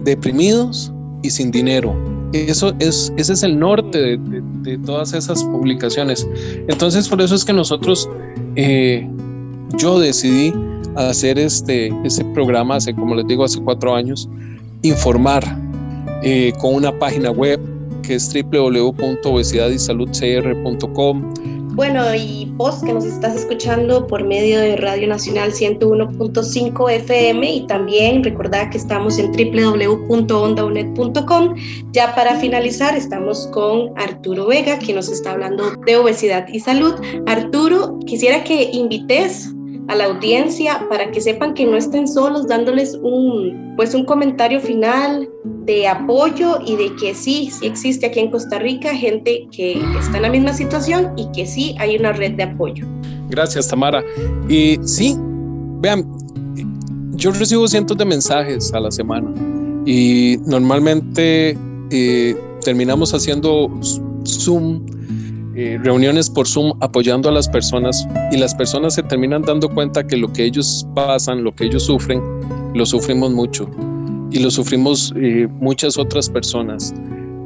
deprimidos 0.03 0.93
y 1.23 1.31
sin 1.31 1.51
dinero. 1.51 2.10
Eso 2.33 2.73
es, 2.79 3.13
ese 3.17 3.33
es 3.33 3.43
el 3.43 3.59
norte 3.59 4.17
de, 4.17 4.77
todas 4.85 5.13
esas 5.13 5.43
publicaciones. 5.43 6.25
Entonces, 6.67 7.09
por 7.09 7.21
eso 7.21 7.35
es 7.35 7.43
que 7.43 7.51
nosotros, 7.53 8.09
eh, 8.55 9.05
yo 9.77 9.99
decidí 9.99 10.53
hacer 10.95 11.37
este, 11.39 11.91
programa 12.33 12.75
hace, 12.75 12.93
como 12.93 13.15
les 13.15 13.27
digo, 13.27 13.43
hace 13.43 13.59
cuatro 13.61 13.93
años, 13.95 14.29
informar 14.81 15.43
eh, 16.23 16.53
con 16.59 16.75
una 16.75 16.97
página 16.97 17.31
web 17.31 17.59
que 18.01 18.15
es 18.15 18.33
www.obesidadisaludcr.com 18.33 21.33
bueno, 21.73 22.13
y 22.13 22.45
vos 22.55 22.83
que 22.83 22.93
nos 22.93 23.05
estás 23.05 23.35
escuchando 23.35 24.05
por 24.07 24.23
medio 24.23 24.59
de 24.59 24.75
Radio 24.77 25.07
Nacional 25.07 25.51
101.5 25.51 26.91
FM 26.91 27.51
y 27.51 27.65
también 27.67 28.23
recordad 28.23 28.69
que 28.69 28.77
estamos 28.77 29.17
en 29.17 29.31
www.ondaunet.com. 29.31 31.55
Ya 31.91 32.13
para 32.15 32.35
finalizar, 32.35 32.95
estamos 32.95 33.47
con 33.47 33.91
Arturo 33.97 34.45
Vega, 34.47 34.77
que 34.79 34.93
nos 34.93 35.09
está 35.09 35.31
hablando 35.31 35.71
de 35.85 35.95
obesidad 35.95 36.47
y 36.47 36.59
salud. 36.59 36.93
Arturo, 37.25 37.97
quisiera 38.05 38.43
que 38.43 38.69
invites 38.71 39.51
a 39.87 39.95
la 39.95 40.05
audiencia 40.05 40.85
para 40.89 41.11
que 41.11 41.21
sepan 41.21 41.53
que 41.53 41.65
no 41.65 41.77
estén 41.77 42.07
solos, 42.07 42.47
dándoles 42.47 42.97
un, 43.01 43.73
pues 43.75 43.93
un 43.93 44.05
comentario 44.05 44.59
final 44.59 45.29
de 45.65 45.87
apoyo 45.87 46.59
y 46.65 46.75
de 46.75 46.95
que 46.95 47.13
sí, 47.13 47.49
sí 47.51 47.65
existe 47.65 48.05
aquí 48.05 48.19
en 48.19 48.31
Costa 48.31 48.59
Rica 48.59 48.95
gente 48.95 49.47
que 49.51 49.81
está 49.99 50.17
en 50.17 50.23
la 50.23 50.29
misma 50.29 50.53
situación 50.53 51.11
y 51.17 51.27
que 51.31 51.45
sí 51.45 51.75
hay 51.79 51.97
una 51.97 52.13
red 52.13 52.33
de 52.33 52.43
apoyo. 52.43 52.85
Gracias, 53.29 53.67
Tamara. 53.67 54.03
Y 54.49 54.77
sí, 54.83 55.15
vean, 55.79 56.05
yo 57.13 57.31
recibo 57.31 57.67
cientos 57.67 57.97
de 57.97 58.05
mensajes 58.05 58.73
a 58.73 58.79
la 58.79 58.91
semana 58.91 59.31
y 59.85 60.37
normalmente 60.45 61.57
eh, 61.89 62.35
terminamos 62.63 63.13
haciendo 63.13 63.69
Zoom 64.25 64.85
eh, 65.55 65.77
reuniones 65.83 66.29
por 66.29 66.47
Zoom 66.47 66.77
apoyando 66.81 67.29
a 67.29 67.31
las 67.31 67.49
personas 67.49 68.07
y 68.31 68.37
las 68.37 68.55
personas 68.55 68.95
se 68.95 69.03
terminan 69.03 69.41
dando 69.41 69.69
cuenta 69.69 70.05
que 70.05 70.15
lo 70.15 70.31
que 70.31 70.45
ellos 70.45 70.87
pasan, 70.95 71.43
lo 71.43 71.53
que 71.53 71.65
ellos 71.65 71.83
sufren, 71.83 72.21
lo 72.73 72.85
sufrimos 72.85 73.31
mucho 73.31 73.69
y 74.31 74.39
lo 74.39 74.49
sufrimos 74.49 75.13
eh, 75.17 75.47
muchas 75.59 75.97
otras 75.97 76.29
personas 76.29 76.93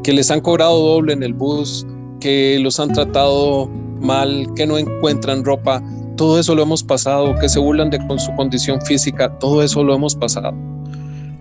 que 0.03 0.13
les 0.13 0.29
han 0.29 0.41
cobrado 0.41 0.77
doble 0.77 1.13
en 1.13 1.23
el 1.23 1.33
bus, 1.33 1.85
que 2.19 2.59
los 2.59 2.79
han 2.79 2.93
tratado 2.93 3.67
mal, 4.01 4.47
que 4.55 4.67
no 4.67 4.77
encuentran 4.77 5.43
ropa. 5.43 5.81
todo 6.15 6.39
eso 6.39 6.53
lo 6.53 6.61
hemos 6.61 6.83
pasado, 6.83 7.33
que 7.39 7.49
se 7.49 7.59
burlan 7.59 7.89
de 7.89 7.97
con 8.07 8.19
su 8.19 8.33
condición 8.35 8.79
física, 8.83 9.29
todo 9.39 9.63
eso 9.63 9.83
lo 9.83 9.95
hemos 9.95 10.15
pasado. 10.15 10.53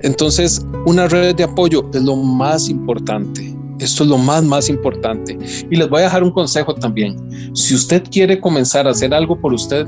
Entonces, 0.00 0.66
una 0.87 1.09
red 1.09 1.37
de 1.37 1.44
apoyo 1.44 1.88
es 1.92 2.03
lo 2.03 2.16
más 2.16 2.68
importante. 2.68 3.53
Esto 3.78 4.04
es 4.04 4.10
lo 4.10 4.18
más, 4.18 4.44
más 4.44 4.68
importante. 4.68 5.37
Y 5.70 5.76
les 5.76 5.88
voy 5.88 6.00
a 6.00 6.04
dejar 6.04 6.22
un 6.22 6.30
consejo 6.30 6.74
también. 6.74 7.16
Si 7.54 7.74
usted 7.74 8.04
quiere 8.10 8.40
comenzar 8.40 8.87
a 8.87 8.90
hacer 8.90 9.12
algo 9.12 9.40
por 9.40 9.52
usted, 9.52 9.87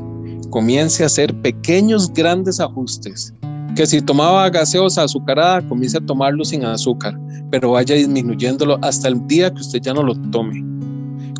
comience 0.50 1.02
a 1.02 1.06
hacer 1.06 1.34
pequeños, 1.42 2.12
grandes 2.12 2.60
ajustes. 2.60 3.32
Que 3.74 3.86
si 3.86 4.00
tomaba 4.00 4.48
gaseosa 4.48 5.02
azucarada, 5.02 5.66
comience 5.68 5.98
a 5.98 6.00
tomarlo 6.00 6.44
sin 6.44 6.64
azúcar, 6.64 7.18
pero 7.50 7.72
vaya 7.72 7.94
disminuyéndolo 7.94 8.78
hasta 8.82 9.08
el 9.08 9.26
día 9.26 9.52
que 9.52 9.60
usted 9.60 9.80
ya 9.82 9.92
no 9.92 10.02
lo 10.02 10.14
tome. 10.30 10.64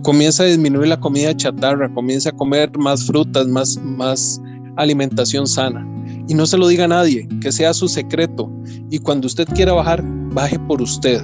Comienza 0.03 0.43
a 0.43 0.47
disminuir 0.47 0.89
la 0.89 1.01
comida 1.01 1.35
chatarra, 1.35 1.93
comience 1.95 2.29
a 2.29 2.33
comer 2.33 2.71
más 2.79 3.07
frutas, 3.07 3.49
más, 3.49 3.79
más 3.83 4.41
alimentación 4.77 5.47
sana. 5.47 5.87
Y 6.29 6.35
no 6.35 6.47
se 6.47 6.59
lo 6.59 6.69
diga 6.69 6.85
a 6.85 6.89
nadie, 6.89 7.27
que 7.41 7.51
sea 7.51 7.73
su 7.73 7.89
secreto. 7.89 8.51
Y 8.91 8.99
cuando 8.99 9.27
usted 9.27 9.49
quiera 9.55 9.73
bajar, 9.73 10.05
baje 10.33 10.59
por 10.59 10.83
usted. 10.83 11.23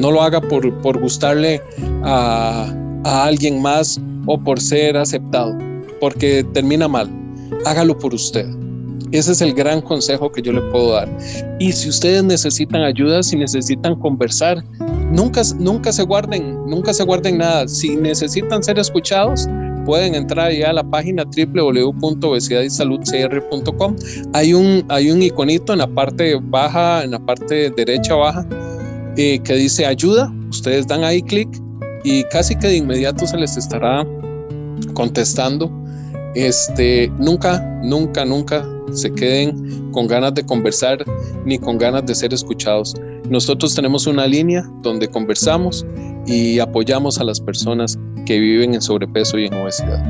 No 0.00 0.10
lo 0.10 0.22
haga 0.22 0.40
por, 0.40 0.72
por 0.80 0.98
gustarle 0.98 1.60
a, 2.02 2.72
a 3.04 3.24
alguien 3.24 3.60
más 3.60 4.00
o 4.26 4.38
por 4.38 4.60
ser 4.60 4.96
aceptado, 4.96 5.56
porque 6.00 6.44
termina 6.52 6.88
mal. 6.88 7.10
Hágalo 7.66 7.98
por 7.98 8.14
usted. 8.14 8.46
Ese 9.12 9.32
es 9.32 9.40
el 9.40 9.54
gran 9.54 9.80
consejo 9.80 10.30
que 10.30 10.40
yo 10.40 10.52
le 10.52 10.60
puedo 10.70 10.92
dar. 10.92 11.08
Y 11.58 11.72
si 11.72 11.88
ustedes 11.88 12.22
necesitan 12.22 12.82
ayuda, 12.82 13.24
si 13.24 13.36
necesitan 13.36 13.96
conversar, 13.96 14.62
nunca, 15.10 15.42
nunca 15.58 15.92
se 15.92 16.04
guarden, 16.04 16.64
nunca 16.66 16.94
se 16.94 17.02
guarden 17.02 17.38
nada. 17.38 17.66
Si 17.66 17.96
necesitan 17.96 18.62
ser 18.62 18.78
escuchados, 18.78 19.48
pueden 19.84 20.14
entrar 20.14 20.52
ya 20.52 20.70
a 20.70 20.74
la 20.74 20.84
página 20.84 21.24
www.obesidadisaludcr.com. 21.24 23.96
Hay 24.32 24.54
un, 24.54 24.84
hay 24.88 25.10
un 25.10 25.22
iconito 25.22 25.72
en 25.72 25.80
la 25.80 25.88
parte 25.88 26.38
baja, 26.40 27.02
en 27.02 27.10
la 27.10 27.18
parte 27.18 27.68
derecha 27.70 28.14
baja, 28.14 28.46
eh, 29.16 29.38
que 29.40 29.54
dice 29.54 29.86
ayuda. 29.86 30.32
Ustedes 30.50 30.86
dan 30.86 31.04
ahí 31.04 31.22
clic 31.22 31.48
y 32.04 32.24
casi 32.24 32.56
que 32.56 32.68
de 32.68 32.76
inmediato 32.76 33.26
se 33.26 33.36
les 33.36 33.56
estará 33.56 34.06
contestando. 34.94 35.70
Este, 36.34 37.10
nunca, 37.18 37.60
nunca, 37.82 38.24
nunca 38.24 38.64
se 38.92 39.12
queden 39.12 39.90
con 39.92 40.06
ganas 40.06 40.34
de 40.34 40.44
conversar 40.44 41.04
ni 41.44 41.58
con 41.58 41.78
ganas 41.78 42.06
de 42.06 42.14
ser 42.14 42.32
escuchados. 42.32 42.94
Nosotros 43.28 43.74
tenemos 43.74 44.06
una 44.06 44.26
línea 44.26 44.68
donde 44.82 45.08
conversamos 45.08 45.86
y 46.26 46.58
apoyamos 46.58 47.18
a 47.18 47.24
las 47.24 47.40
personas 47.40 47.98
que 48.26 48.38
viven 48.38 48.74
en 48.74 48.82
sobrepeso 48.82 49.38
y 49.38 49.46
en 49.46 49.54
obesidad. 49.54 50.04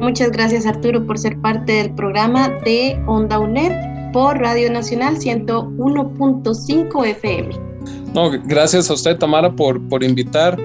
Muchas 0.00 0.30
gracias 0.30 0.66
Arturo 0.66 1.06
por 1.06 1.18
ser 1.18 1.38
parte 1.40 1.72
del 1.72 1.94
programa 1.94 2.48
de 2.64 3.00
Onda 3.06 3.38
UNED 3.38 4.12
por 4.12 4.38
Radio 4.38 4.70
Nacional 4.70 5.16
101.5 5.16 7.06
FM. 7.06 7.73
No, 8.14 8.30
gracias 8.30 8.88
a 8.90 8.94
usted 8.94 9.18
Tamara 9.18 9.54
por, 9.54 9.86
por 9.88 10.04
invitar, 10.04 10.56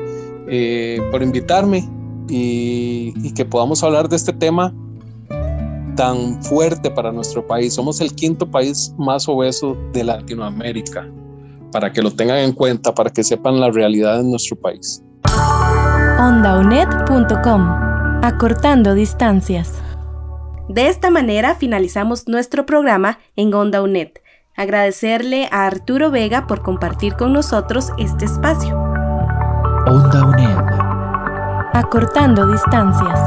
eh, 0.47 0.99
por 1.11 1.23
invitarme 1.23 1.89
y, 2.29 3.13
y 3.15 3.33
que 3.33 3.43
podamos 3.43 3.83
hablar 3.83 4.07
de 4.07 4.15
este 4.15 4.31
tema 4.31 4.73
tan 5.95 6.41
fuerte 6.43 6.89
para 6.91 7.11
nuestro 7.11 7.45
país. 7.45 7.73
Somos 7.73 7.99
el 7.99 8.13
quinto 8.13 8.49
país 8.49 8.93
más 8.97 9.27
obeso 9.27 9.75
de 9.91 10.03
Latinoamérica, 10.03 11.05
para 11.73 11.91
que 11.91 12.01
lo 12.01 12.11
tengan 12.11 12.37
en 12.37 12.53
cuenta, 12.53 12.93
para 12.93 13.09
que 13.09 13.23
sepan 13.23 13.59
la 13.59 13.69
realidad 13.69 14.19
de 14.19 14.23
nuestro 14.23 14.55
país. 14.55 15.03
OndaUNED.com 16.19 17.89
Acortando 18.23 18.93
distancias. 18.93 19.73
De 20.69 20.87
esta 20.87 21.09
manera 21.09 21.55
finalizamos 21.55 22.27
nuestro 22.27 22.65
programa 22.65 23.19
en 23.35 23.53
Onda 23.53 23.81
UNED. 23.81 24.09
Agradecerle 24.59 25.47
a 25.53 25.67
Arturo 25.67 26.11
Vega 26.11 26.45
por 26.45 26.61
compartir 26.61 27.13
con 27.13 27.31
nosotros 27.31 27.93
este 27.97 28.25
espacio. 28.25 28.77
Onda 29.87 30.25
UNED. 30.25 30.57
Acortando 31.73 32.45
distancias. 32.45 33.17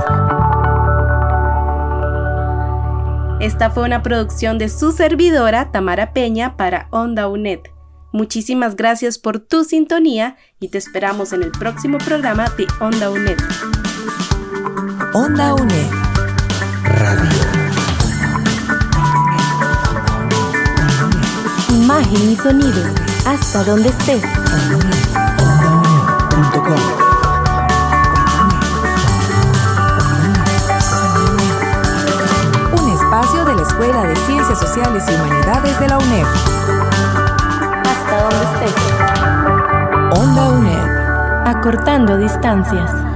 Esta 3.41 3.71
fue 3.71 3.85
una 3.85 4.03
producción 4.03 4.59
de 4.59 4.69
su 4.69 4.93
servidora 4.93 5.73
Tamara 5.73 6.13
Peña 6.13 6.59
para 6.59 6.89
Onda 6.91 7.29
UNED. 7.29 7.61
Muchísimas 8.13 8.77
gracias 8.77 9.17
por 9.17 9.39
tu 9.39 9.65
sintonía 9.65 10.37
y 10.61 10.69
te 10.69 10.77
esperamos 10.77 11.33
en 11.33 11.45
el 11.45 11.51
próximo 11.51 11.97
programa 11.97 12.51
de 12.59 12.67
Onda 12.79 13.09
UNED. 13.09 13.39
Onda 15.15 15.55
UNED. 15.55 15.91
Radio. 16.85 17.42
Imagen 21.83 22.31
y 22.31 22.37
sonido, 22.37 22.81
hasta 23.27 23.65
donde 23.65 23.89
estés. 23.89 24.23
Un 32.81 32.89
espacio 32.89 33.45
de 33.45 33.57
la 33.57 33.63
Escuela 33.63 34.03
de 34.05 34.15
Ciencias 34.15 34.61
Sociales 34.61 35.03
y 35.09 35.15
Humanidades 35.15 35.81
de 35.81 35.89
la 35.89 35.99
UNED. 35.99 36.27
Hasta 37.83 38.23
donde 38.23 38.45
estés. 38.45 40.21
Onda 40.21 40.49
UNED. 40.51 41.49
Acortando 41.49 42.17
distancias. 42.17 43.12